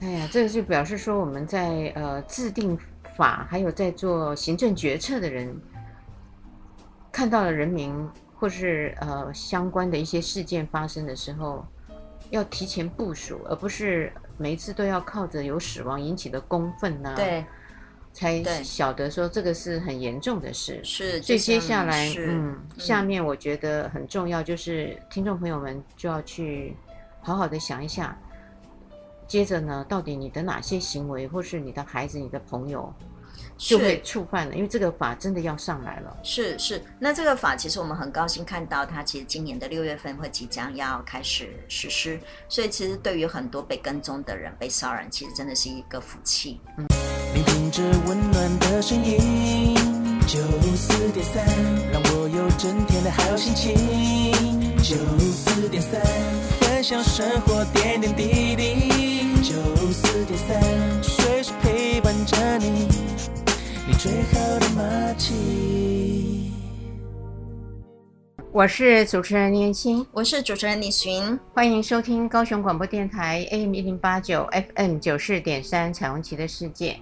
[0.00, 2.76] 哎呀，这个就表示说我们在呃制定
[3.16, 5.56] 法，还有在做行政决策的人，
[7.12, 7.96] 看到了人民
[8.34, 11.64] 或是呃相关的一些事件发生的时候，
[12.30, 17.16] 要提前部署，而不是每一次都要靠着有死亡引起的公愤呐、啊。
[17.16, 17.44] 对。
[18.18, 21.20] 才晓得说这个是很严重的事，是。
[21.20, 26.74] 所以接下来，嗯，下面我觉得很重要，就是听众朋友们就要去
[27.20, 28.18] 好好的想一下，
[29.26, 32.90] 接着呢，到底你的哪些行为，或是你的孩子、你的朋友，
[33.56, 36.16] 就会触犯了，因为这个法真的要上来了。
[36.22, 42.18] 是是，那这个法其实我们很高兴看到它，其实今年的六月份会即将要开始实施，
[42.48, 46.60] 所以其实对于很多被跟踪的人、被骚扰，其实真的是一个福气。
[46.76, 46.86] 嗯。
[47.34, 49.74] 聆听着温暖的声音，
[50.26, 50.38] 九
[50.74, 51.44] 四点三，
[51.92, 53.74] 让我有整天的好心情。
[54.78, 56.00] 九四点三，
[56.60, 59.42] 分享生活点点滴滴。
[59.42, 59.54] 九
[59.92, 61.02] 四点三，
[61.96, 62.86] 陪伴着你，
[63.86, 66.52] 你最好的默契。
[68.52, 76.98] 我是主持人念青，我是主持人李寻，欢迎收听高雄广播电台 AM 一零八九 FM 九四点三彩虹旗的世界。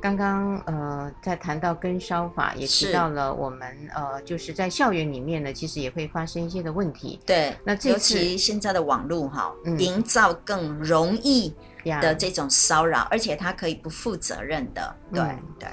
[0.00, 7.20] 刚刚呃，在谈到跟烧法，也提到了我们呃，就是在校园里面呢，其实也会发生一些的问题。
[7.26, 11.52] 对，那尤其现在的网络哈，嗯、营造更容易
[11.84, 14.94] 的这种骚扰，而且他可以不负责任的。
[15.12, 15.68] 对、嗯、对，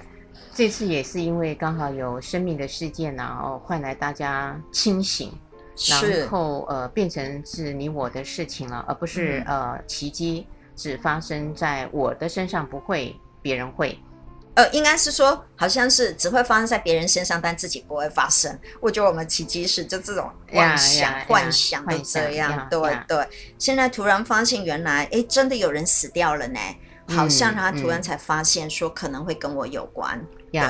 [0.54, 5.32] 这次也是因为刚好有生命的事件，然后换来大家清醒，
[5.90, 10.46] 然后呃，变成是你我的事情了，而不是、嗯、呃奇迹
[10.76, 13.98] 只发生在我的身上，不会别人会。
[14.56, 18.58] 呃，应该是说，好像是只会发生在别人身上，但自己不会发生。
[18.82, 23.06] 我觉得我们奇迹是就这种幻想、yeah, yeah, yeah, 幻想的这样对 yeah.
[23.08, 23.28] 对。
[23.58, 26.60] 现在突然发现，原来哎，真的有人死掉了呢，
[27.08, 30.18] 好像他突然才发现说可能会跟我有关。
[30.18, 30.62] 嗯、对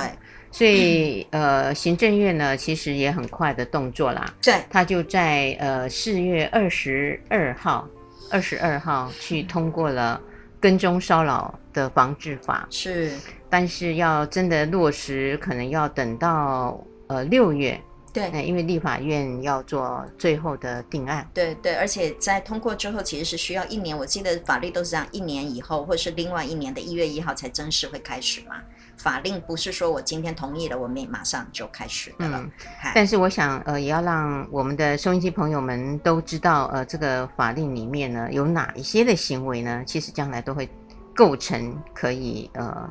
[0.52, 7.88] 所以呃，行政院呢其实也很快的动作啦，对，他就在呃四月二十二号，
[8.30, 10.22] 二十二号去通过了
[10.60, 13.14] 跟踪骚扰的防治法，是。
[13.50, 17.82] 但是要真的落实，可能要等到呃六月，
[18.14, 28.56] 对，因为立法院要做最后的定案，对对，而且在通过之后，其实是需要一年，我记得法律都是这样，一年以后或是另外一年的一月一号才正式会开始嘛。
[28.98, 32.40] 法令不是说我今天同意了，我们马上就开始的了。
[32.40, 32.52] 嗯，
[32.94, 39.84] 但是我想呃，也要让我们的收音机朋友们都知道，呃，这个法令里面呢有哪一些的行为呢？
[39.88, 40.70] 其实将来都会
[41.16, 42.90] 构成可以呃。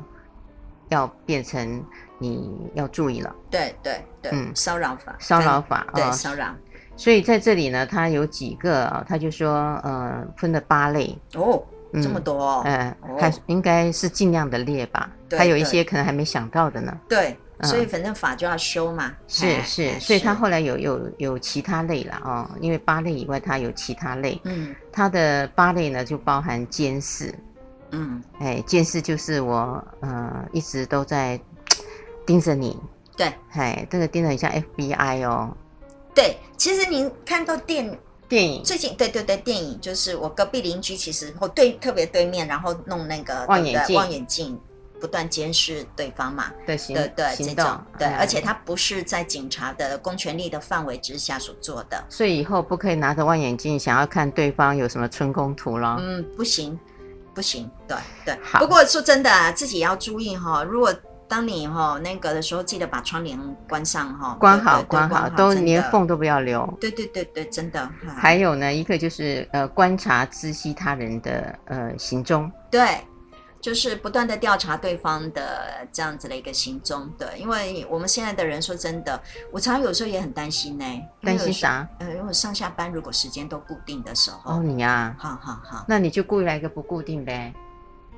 [0.89, 1.83] 要变成
[2.17, 6.53] 你要注意了，对对对，嗯，骚扰法，骚扰法，对骚扰。
[6.97, 16.93] 所以在这里呢，它有几个，它就说，呃，分了八类哦，这么多，嗯，还应该是尽量的列吧，还有一些可能还没想到的呢。
[17.07, 19.13] 对，所以反正法就要修嘛。
[19.27, 24.39] 是哎是，哎所以他后来有有有其他类了哦，因为八类以外，它有其他类。
[24.43, 27.33] 嗯他的八类呢，就包含监视。
[27.91, 31.39] 嗯，哎，监视就是我呃一直都在
[32.25, 32.77] 盯着你。
[33.17, 35.55] 对哎，这个盯着很像 FBI 哦。
[36.15, 44.59] 对，其实您看到电电影最近对对对，电影就是我隔壁邻居，其实我对特别对面，然后弄那个望远望远镜，
[44.99, 46.51] 不断监视对方嘛。
[46.65, 52.03] 对行对对，这种，对，哎而且他不是在警察的公权力的范围之下所做的。
[52.09, 55.97] 所以以后不可以拿着望远镜想要看对方有什么春宫图了。
[55.99, 56.77] 嗯，不行，
[57.39, 58.37] 不行，对对。
[58.59, 60.93] 不过说真的啊，自己也要注意哈、如果
[61.25, 66.67] 当你哈那个的时候，记得把窗帘关上哈，关好关好，都连缝都不要留。
[66.81, 67.89] 对对对对，真的。
[68.13, 72.51] 还有呢，一个就是呃观察知悉他人的呃行踪。
[72.69, 72.97] 对，
[73.61, 77.09] 就是不断的调查对方的这样子的一个行踪。
[77.17, 80.85] 对，因为我们现在的人说真的，我常常有时候也很担心呢。
[81.21, 81.87] 担心啥？
[81.99, 87.53] 呃，因为我上下班如果时间都固定的时候，哦，你呀、好好好，那你就故意来一个不固定呗。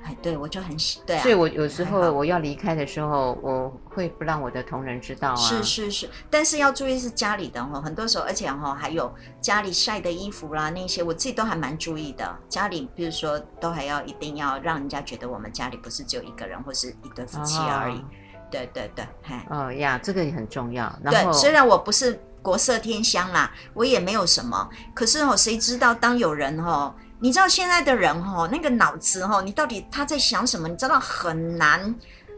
[0.04, 5.36] 哎，对我就很喜，对啊，所以我有时候我要离开的时候，我会不让我的同仁知道啊。
[5.36, 12.38] 是是是，但是要注意是家里的哈，很多时候，而且哈还有家里晒的衣服啦那些，我自己都还蛮注意的。
[12.49, 17.97] 家里比如说都还要一定要让人家觉得我们家里不是只有一个人或是一对夫妻而已。
[17.97, 18.06] 哦
[18.52, 20.84] 对对对，嗨，哦呀，这个也很重要。
[21.02, 30.67] 然对，后虽然我不是国色天香啦，我也没有什么，可是哦，谁知道当有人哦，你知道现在的人哦，那个脑子哦，你到底他在想什么？
[30.67, 31.95] 你知道很难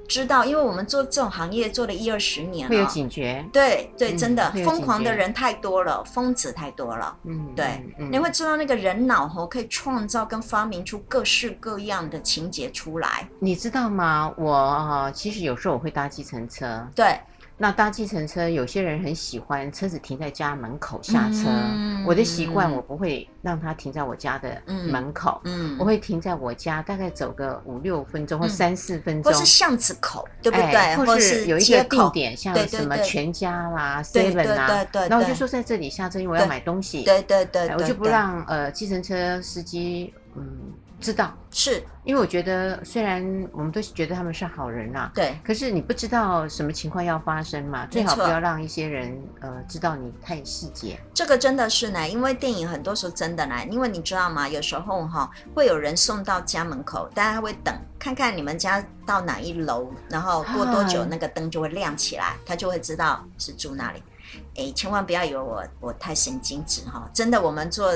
[0.09, 2.85] 知道，因为我们做这种行业做了一二十年了会有。
[2.87, 3.43] 警觉。
[3.53, 7.15] 对对，嗯真的疯狂的人太多了，疯子太多了。
[7.23, 13.25] 嗯，对，嗯你会知道那个人脑吼可以创造跟发明出各式各样的情节出来。
[13.39, 14.33] 你知道吗？
[14.37, 16.85] 我啊，其实有时候我会搭计程车。
[16.93, 17.17] 对，
[17.63, 21.47] 那搭计程车，有些人很喜欢车子停在家门口下车。
[21.47, 30.75] 嗯我的习惯，我不会让它停在我家的门口，嗯我，会停在我家，大概走个五六分钟或三四分钟，或是巷子口，对不对？
[30.75, 40.43] 哎或是有一个街口定点，像什么全家啦、Seven 啦，对对对然后我就说在这里下车，因为我要对买东西，对对对对，哎我就不对让呃计程车司机嗯
[41.03, 50.99] 知道，是因为我觉得虽然我们都觉得他们是好人啦、对可是你不知道什么情况要发生嘛，最好不要让一些人呃知道你太细节。
[51.13, 54.47] 这个真的是呢，因为电影很多时候真的呢，因为你知道吗？
[54.47, 64.01] 有时候哈会有人送到家门口，大家会等看看你们家到哪一楼，然后过多久啊那个灯就会亮起来，他就会知道是住那里。
[64.55, 67.93] 哎，千万不要以为我我太神经质哈，真的，我们做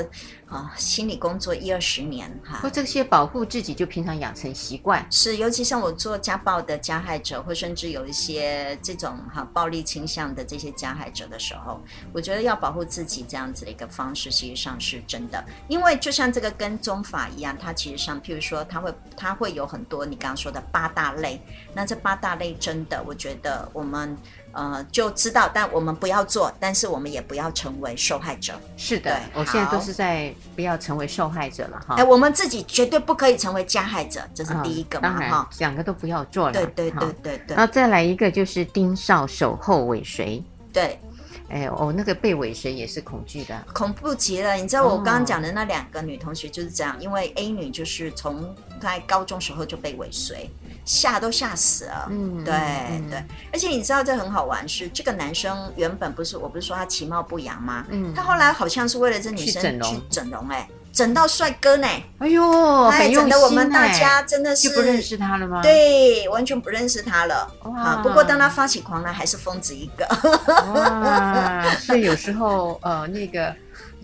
[0.48, 2.70] 啊、心理工作一二十年哈或。
[2.70, 5.04] 这些保护自己，就平常养成习惯。
[5.10, 11.82] 是，尤其像我做家暴的加害者，或甚至有一些这种哈暴力倾向的这些加害者的时候，
[12.14, 15.44] 我觉得要保护自己这样子的一个方式，实际上是真的。
[15.68, 21.42] 因为就像这个跟踪法一样，它其实上，譬如说，它会它会有很多你刚刚说的八大类。
[21.74, 24.16] 那这八大类真的，我觉得我们
[24.52, 28.54] 呃就知道，但我们不要做，但是我们也不要成为受害者。
[28.78, 32.04] 是的，我现在都是在不要成为受害者了哈哎，。
[32.04, 35.50] 我们自己绝对不可以成为加害者，这是嗯第一个嘛哈。
[35.60, 36.54] 两个都不要做了。
[36.54, 40.44] 对对对对对然后再来一个就是盯梢守候尾随。
[40.72, 41.00] 对。
[41.50, 43.66] 哎，哦，那个被尾随也是恐惧的。
[43.74, 44.56] 恐怖极了！
[44.56, 50.50] 你知道我刚刚哦讲的那两个女同学就是这样，因为 A 女就是从在高中时候就被尾随，
[50.88, 52.08] 吓都吓死了。
[52.10, 57.86] 嗯对嗯对，而且你知道这很好玩是，这个男生原本不是我不是说他其貌不扬吗？
[57.90, 61.88] 嗯他后来好像是为了这女生去整容去整容、哎，整到帅哥呢，
[62.20, 67.52] 哎呦，哎，很用心整的我们大哎家真的是就不认识他了吗？，对，完全不认识他了。
[67.64, 70.08] 哇啊，不过当他发起狂来，还是疯子一个。
[70.74, 73.54] 哇，所以有时候呃，那个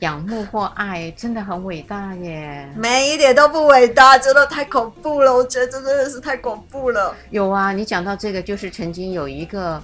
[0.04, 2.70] 仰慕或爱真的很伟大耶。
[2.76, 7.16] 没一点都不伟大，真的太恐怖了，我觉得真的是太恐怖了。
[7.30, 9.82] 有啊，你讲到这个，就是曾经有一个，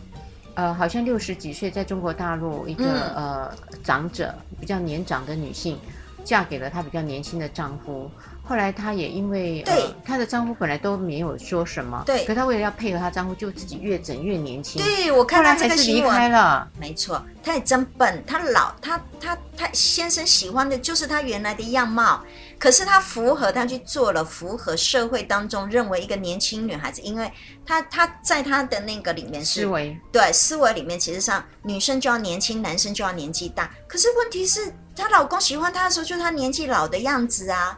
[0.56, 3.52] 呃，好像六十几岁，在中国大陆一个、嗯呃
[3.82, 5.80] 长者，比较年长的女性，
[6.26, 8.12] 嫁给了她比较年轻的丈夫。
[8.50, 16.68] 后来她也因为对呃，她的丈夫本来都没有说什么，对可她为了要配合她丈夫，就自己越整越年轻。，对，我看到这来还是离个新闻，开了。
[16.80, 22.24] 没错，她也真笨，她老，她她她先生喜欢的就是她原来的样貌，
[22.58, 27.32] 可是她符合，她去做了符合社会当中认为一个年轻女孩子，因为
[27.68, 33.70] 她她在她的那个里面是思维对思维里面，其实上女生就要年轻，男生就要年纪大。
[33.88, 37.78] 可是问题是，她老公喜欢她的时候，就是她年纪老的样子啊，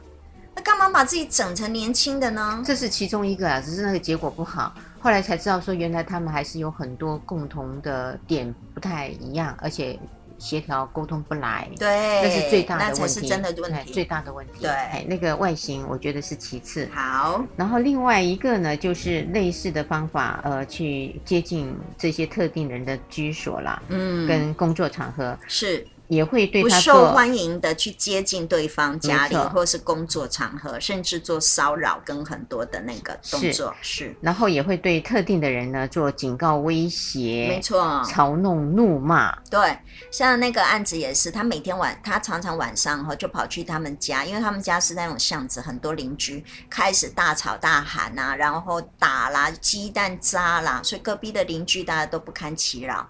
[0.56, 2.62] 那干嘛把自己整成年轻的呢？
[2.66, 4.74] 这是其中一个啊，只是那个结果不好。
[5.00, 9.98] 后来才知道说，原来他们还是有很多共同的点不太一样，而且。
[10.42, 14.54] 协调沟通不来，对，那是最大的问题，那才是真的问题，最大的问题。
[14.64, 16.90] 对，那个外形我觉得是其次。
[16.92, 25.86] 好，然后另外一个呢，就是类似的方法，呃，去接近这些特定人的居所啦，嗯，跟工作场合是。
[26.12, 34.08] 也会对他不受欢迎的去接近对方家里，或是工作场合，甚至做骚扰跟很多的那个动作是。
[34.08, 39.34] 是然后也会对特定的人呢做警告、威胁，没错，嘲弄、怒骂。
[39.50, 39.78] 对，
[40.12, 53.08] 像那个案子也是，他每天晚，他常常晚上哈就跑去他们家，因为他们家是那种巷子，很多邻居开始大吵大喊啊，然后打啦、鸡蛋砸啦，所以隔壁的邻居大家都不堪其扰。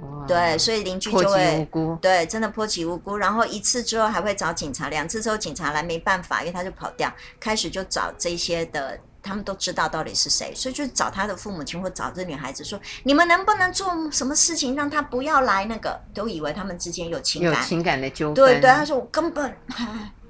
[0.00, 1.68] 哇对，所以邻居就会
[2.00, 3.16] 对，真的泼起无辜。
[3.16, 15.64] 然后一次之后还会找警察，两次之后警察来没办法，因为他就跑掉，开始就找这些的，他们都知道到底是谁，所以就找他的父母亲或找这女孩子说，你们能不能做什么事情让他不要来？
[15.64, 18.34] 那个都以为他们之间有情感，有情感的纠纷。
[18.34, 19.52] 对对，他说我根本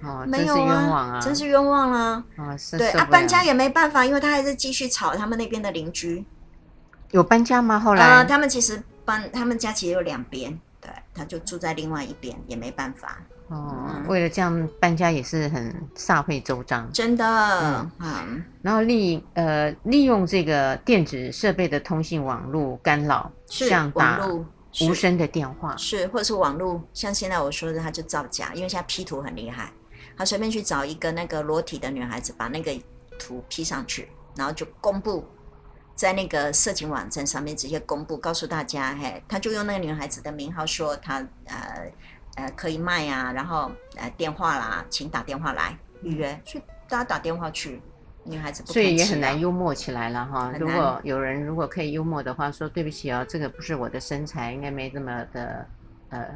[0.03, 2.25] 哦，没有啊，真是冤枉啊，真是冤枉啊。
[2.39, 6.25] 哦、对啊，搬家也没办法，因为他还是继续吵他们那边的邻居。
[7.11, 7.79] 有搬家吗？
[7.79, 8.83] 后来、呃、他们其实。
[9.09, 13.19] 搬他们家其实有两边，对，他就住在另外一边，也没办法。
[13.49, 17.25] 哦，嗯、为了这样搬家也是很煞费周章，真的。
[17.27, 24.21] 嗯，嗯然后利呃利用这个电子设备的通信网络干扰，是像打
[24.83, 29.73] 无声的电话，是，是或者是网络，像现在我说的，他就造假，因为现在 P 图很厉害，
[30.19, 32.71] 他随便去找一个那个裸体的女孩子，把那个
[33.19, 35.27] 图 P 上去，然后就公布。
[35.99, 41.93] 在那个色情网站上面直接公布，告诉大家，嘿，他就用那个女孩子的名号说他呃
[42.37, 47.83] 呃可以卖啊，然后呃电话啦，请打电话来预约，所以大家打电话去，
[48.23, 50.55] 女孩子不，所以也很难幽默起来了哈。
[50.57, 55.67] 如果有人如果可以幽默的话，说对不起啊，这个不是我的身材，应该没这么的
[56.11, 56.29] 呃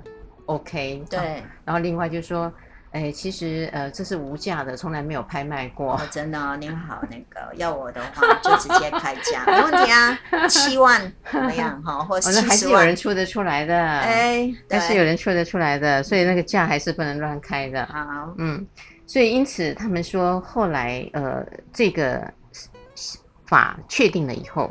[0.47, 1.05] OK。
[1.09, 2.53] 对，然后另外就是说。
[2.93, 5.95] 哎，其实呃，这是无价的，从来没有拍卖过。
[5.95, 11.01] 哦、真的、哦，您好，那个要我的话就直接开价，没问题啊，七万
[11.33, 11.83] 怎么样？
[11.83, 13.75] 哈，或者还是有人出得出来的。
[13.75, 17.87] 哎，还是有人出得出来的，所以那个价还是不能乱开的。
[17.87, 18.67] 好，嗯，
[19.07, 22.31] 所以因此他们说，后来呃，这个
[23.47, 24.71] 法确定了以后，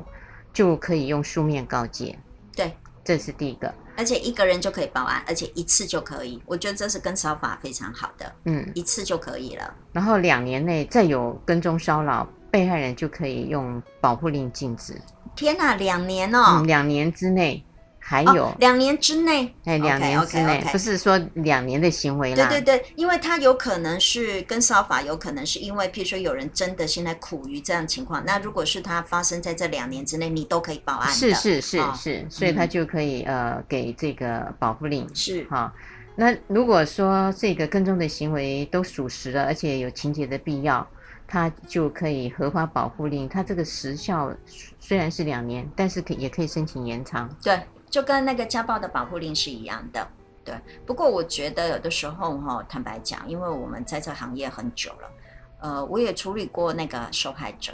[0.53, 2.15] 就可以用书面告诫。
[2.55, 2.71] 对，
[3.03, 3.73] 这是第一个。
[4.01, 6.41] 而且一个人就可以报案，而且一次就可以。
[6.47, 9.73] 我觉得这是跟骚法非常好的，嗯，一次就可以了。
[9.91, 14.99] 然后两年内再有跟踪骚扰，被害人就可以用保护令禁止。
[15.35, 16.43] 天哪，两年哦！
[16.47, 17.63] 嗯，两年之内。
[18.03, 20.71] 还有、哦、两年之内，哎，两年之内 okay, okay, okay.
[20.71, 22.49] 不是说两年的行为啦。
[22.49, 31.13] 对对对，因为他有可能是跟骚法，有可能是因为，譬如说有人真的现在苦于这样情况，那如果是他发生在这两年之内，你都可以报案的。
[31.13, 35.07] 是是是、哦、是，所以他就可以、嗯、呃给这个保护令。
[35.15, 35.71] 是哈、哦，
[36.15, 40.85] 那如果说这个跟踪的行为都属实了，而且有情节的必要，
[41.27, 43.29] 他就可以合法保护令。
[43.29, 44.35] 他这个时效
[44.79, 47.29] 虽然是两年，但是可也可以申请延长。
[47.41, 47.57] 对。
[47.91, 50.07] 就跟那个家暴的保护令是一样的，
[50.45, 50.55] 对。
[50.85, 55.11] 不过我觉得有的时候哈，坦白讲，因为我们在这行业很久了，
[55.59, 57.73] 呃，我也处理过那个受害者，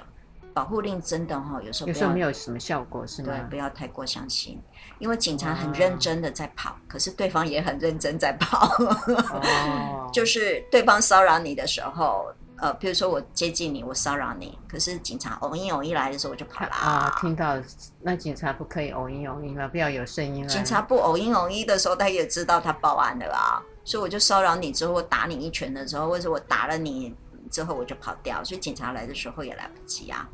[0.55, 3.29] 保护令真的哈，有时候有时候没有什么效果，是吗？
[3.31, 4.59] 对，不要太过相信，
[4.97, 8.67] 因为警察很认真的在跑，哦、可是对方也很认真在跑，
[9.31, 12.25] 哦、就是对方骚扰你的时候。
[12.59, 17.15] 呃，比如说我接近你，我骚扰你，可是警察偶一偶一来的时候，我就跑了啊。
[17.21, 17.55] 听到
[18.01, 19.67] 那警察不可以偶一偶一吗？
[19.67, 20.49] 不要有声音了。
[20.49, 23.61] 警察不偶一偶一的时候，他也知道他报案的啦。
[23.83, 27.15] 所以我就骚扰你之后，我打你一拳的时候，或者我打了你
[27.49, 28.43] 之后，我就跑掉。
[28.43, 30.27] 所以警察来的时候也来不及啊。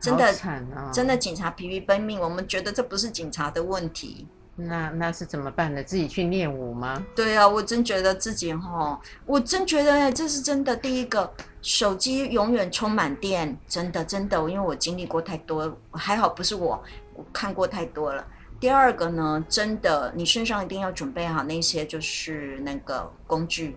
[0.00, 0.30] 真的，
[0.76, 4.28] 哦、真的警察疲于奔命，我们觉得这不是警察的问题。
[4.56, 5.82] 那那是怎么办呢？
[5.82, 7.02] 自己去练武吗？
[7.16, 10.76] 对啊，我真觉得自己哈，我真觉得这是真的。
[10.76, 11.32] 第一个，
[11.64, 16.84] 手机永远充满电，真的真的，因为我经历过太多，还好不是我，
[17.14, 18.22] 我看过太多了。
[18.60, 23.74] 第二个呢，真的，你身上一定要准备好那些就是那个工具，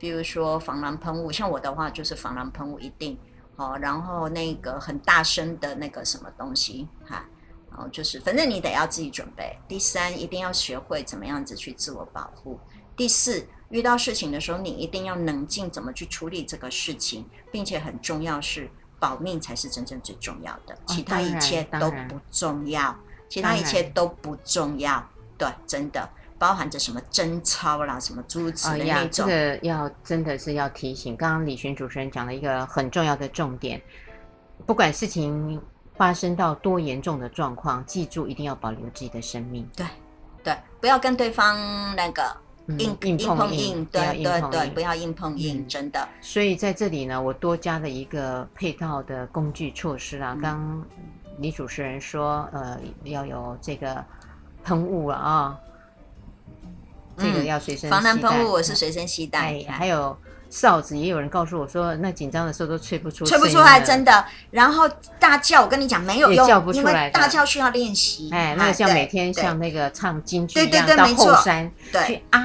[0.00, 3.16] 比如说防狼喷雾，像我的话就是防狼喷雾一定
[3.54, 7.24] 好，然后那个很大声的那个什么东西哈。
[7.76, 9.56] 哦，就是反正你得要自己准备。
[9.68, 12.58] 第三，一定要学会怎么样子去自我保护。
[12.96, 22.96] 第四，遇到事情的时候，你一定要冷静，怎么去处理这个事情，并且很重要是保命才是真正最重要的，其他一切都不重要，
[23.28, 25.06] 其他一切都不重要。
[25.36, 26.08] 对，真的
[26.38, 29.10] 包含着什么贞操啦，什么诸子的那种。
[29.10, 31.16] 这个要真的是要提醒。
[31.16, 33.80] 刚刚李寻主持人讲了一个很重要的重点，
[34.66, 35.60] 不管事情。
[35.98, 39.68] 发生到多严重的状况，记住一定要保留自己的生命。
[39.74, 39.84] 对，
[40.44, 41.56] 对，不要跟对方
[41.96, 42.22] 那个
[42.76, 46.08] 硬、嗯、硬碰硬，硬，对对对，不要硬碰硬，嗯、真的。
[46.20, 50.36] 所以在这里呢，我多加了一个配套的工具措施啊。
[50.40, 50.84] 刚、嗯、
[51.38, 54.04] 李主持人说，呃，要有这个
[54.62, 55.58] 喷雾了啊，
[57.16, 60.16] 这个要随身、嗯、防弹喷雾，我是随身携带、哎，还有。
[60.50, 64.24] 哨子也有人告诉我说，那紧张的时候都吹不出，吹不出来，真的。
[64.50, 64.88] 然后
[65.18, 68.30] 大叫，我跟你讲没有用，叫不出来，因为大叫需要练习。
[68.32, 72.40] 哎，那个像每天像那个唱京剧一样到后山，对啊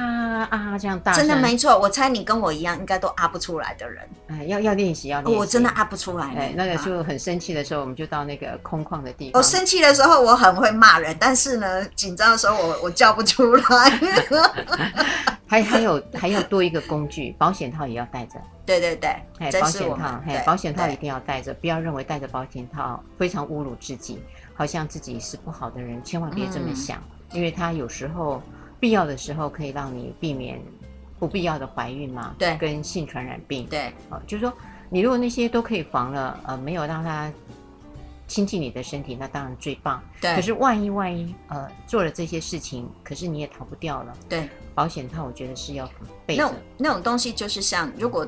[0.50, 1.78] 啊这样大声，真的没错。
[1.78, 4.02] 我猜你跟我一样，应该都啊不出来的人。
[4.28, 5.38] 哎，要要练习，要练习。
[5.38, 6.26] 我真的啊不出来。
[6.36, 9.40] 哎，那个就很生气的时候，我们就到那个空旷的地方。
[9.40, 13.64] 我生气的时候，我很会骂人，但是呢，紧张的时候，我我叫不出来。
[15.46, 18.40] 还还有 还有多一个工具，保险套也要带着。
[18.66, 24.18] 对对对，哎，保险套，哎，保险套一定要带着，不要认为带着保险套非常侮辱自己，
[24.54, 26.98] 好像自己是不好的人，千万别这么想，
[27.30, 28.42] 嗯、因为它有时候
[28.80, 30.58] 必要的时候可以让你避免
[31.18, 34.50] 不必要的怀孕嘛，对，跟性传染病，对，哦，就是说
[34.88, 37.30] 你如果那些都可以防了，呃，没有让它
[38.26, 40.34] 亲近你的身体，那当然最棒，对。
[40.34, 44.48] 可是万一万一，呃，做了这些事情，可是你也逃不掉了，对。
[44.74, 45.88] 保险套我觉得是要。
[46.26, 48.26] 那那种东西就是像如果。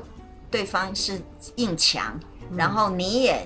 [0.49, 1.21] 对方是
[1.57, 2.17] 硬强，
[2.55, 3.45] 然后你也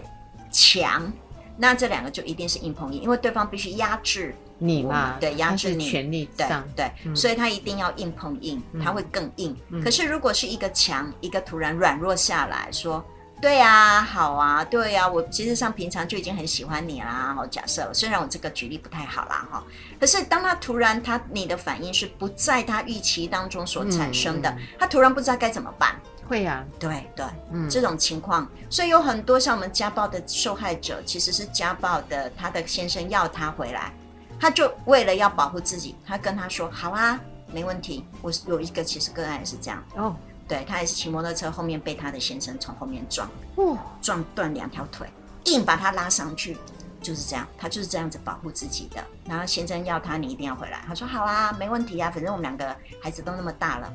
[0.52, 1.14] 强，嗯、
[1.58, 9.58] 那这两个就一定是硬碰硬，因为对方必须压制你嘛，对，压制你，权力上，对，对嗯、所以他一定要硬碰硬，他会更硬。
[9.70, 13.04] 嗯、可是如果是一个强，一个突然软弱下来说，
[13.42, 17.34] 对啊，好啊，对啊，我其实上平常就已经很喜欢你啦。
[17.36, 19.64] 好，假设虽然我这个举例不太好啦，哈，
[20.00, 26.00] 可是当他突然他你的反应是不在他预期当中所产生的，嗯、他突然不知道该怎么办。
[26.28, 33.92] 会呀、啊，对对，嗯，这种情况，所以有很多像我们家暴的受害者，其实是家暴的，他的先生要他回来，
[34.40, 37.20] 他就为了要保护自己，他跟他说：“好啊，
[37.52, 40.16] 没问题。”我有一个其实个案是这样，哦，
[40.52, 43.26] 对，他也是骑摩托车后面被他的先生从后面撞，
[43.56, 45.08] 哦，撞断两条腿，
[45.46, 46.58] 硬把他拉上去，
[47.02, 49.02] 就是这样，他就是这样子保护自己的。
[49.26, 53.94] 然后先生要他，你一定要回来，他说：“好啊，没问题啊，反正我们两个孩子都那么大了。”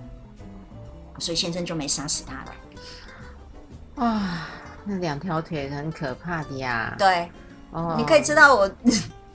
[1.20, 4.06] 所以先生就没杀死他了。
[4.06, 4.48] 啊，
[4.82, 6.94] 那两条腿很可怕的呀。
[6.96, 7.30] 对，
[7.70, 8.70] 哦，你可以知道我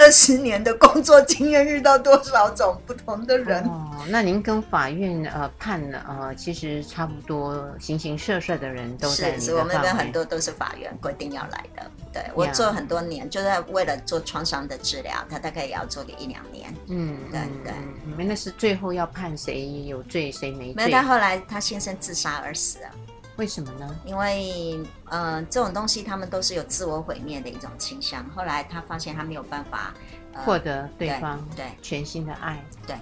[0.02, 3.64] 二十年的工作经验遇到多少种不同的人。
[3.66, 9.36] 哦，那您跟法院呃判了呃，其实差不多形形色色的人都在。
[9.36, 11.92] 是，是我们那边很多都是法院规定要来的。
[12.12, 16.74] 对，我做很多年，就是为了做创伤的治疗，他大概也要做个一两年。
[16.88, 17.74] 嗯，对对。
[18.04, 20.84] 你们那是最后要判谁有罪谁没罪？
[20.84, 22.90] 没有，他后来他先生自杀而死了。
[23.38, 23.96] 为什么呢？
[24.06, 28.24] 因为呃，这种东西他们都是有自我毁灭的一种倾向。
[28.36, 29.94] 后来他发现他没有办法
[30.46, 32.64] 获得对方对全新的爱。
[32.86, 32.96] 对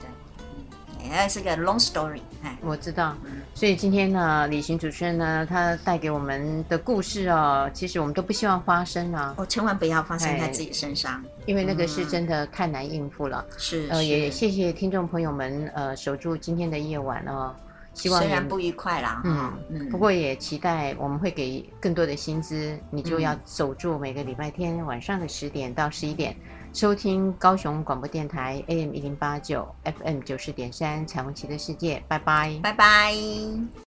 [0.00, 1.10] 对。
[1.10, 2.22] 哎，是个 long story。
[2.42, 3.14] 哎，我知道。
[3.54, 9.34] 所以今天呢，旅行主持人呢，他带给我们的故事哦，其实我们都不希望发生啊。
[9.36, 13.44] 哦，千万不要发生在自己身上，因为那个是真的太难应付了。
[13.58, 13.86] 是。
[13.90, 17.54] 呃，也谢谢听众朋友们，呃，守住今天的夜晚哦。
[17.94, 26.36] 希望虽然不愉快啦，嗯嗯，不过也期待我们会给更多的薪资，你就要守住每个礼拜天晚上的十点到十一点。
[26.72, 33.83] 收听高雄广播电台 AM 一零八九 FM 九十点三彩虹旗的世界，拜拜，拜拜。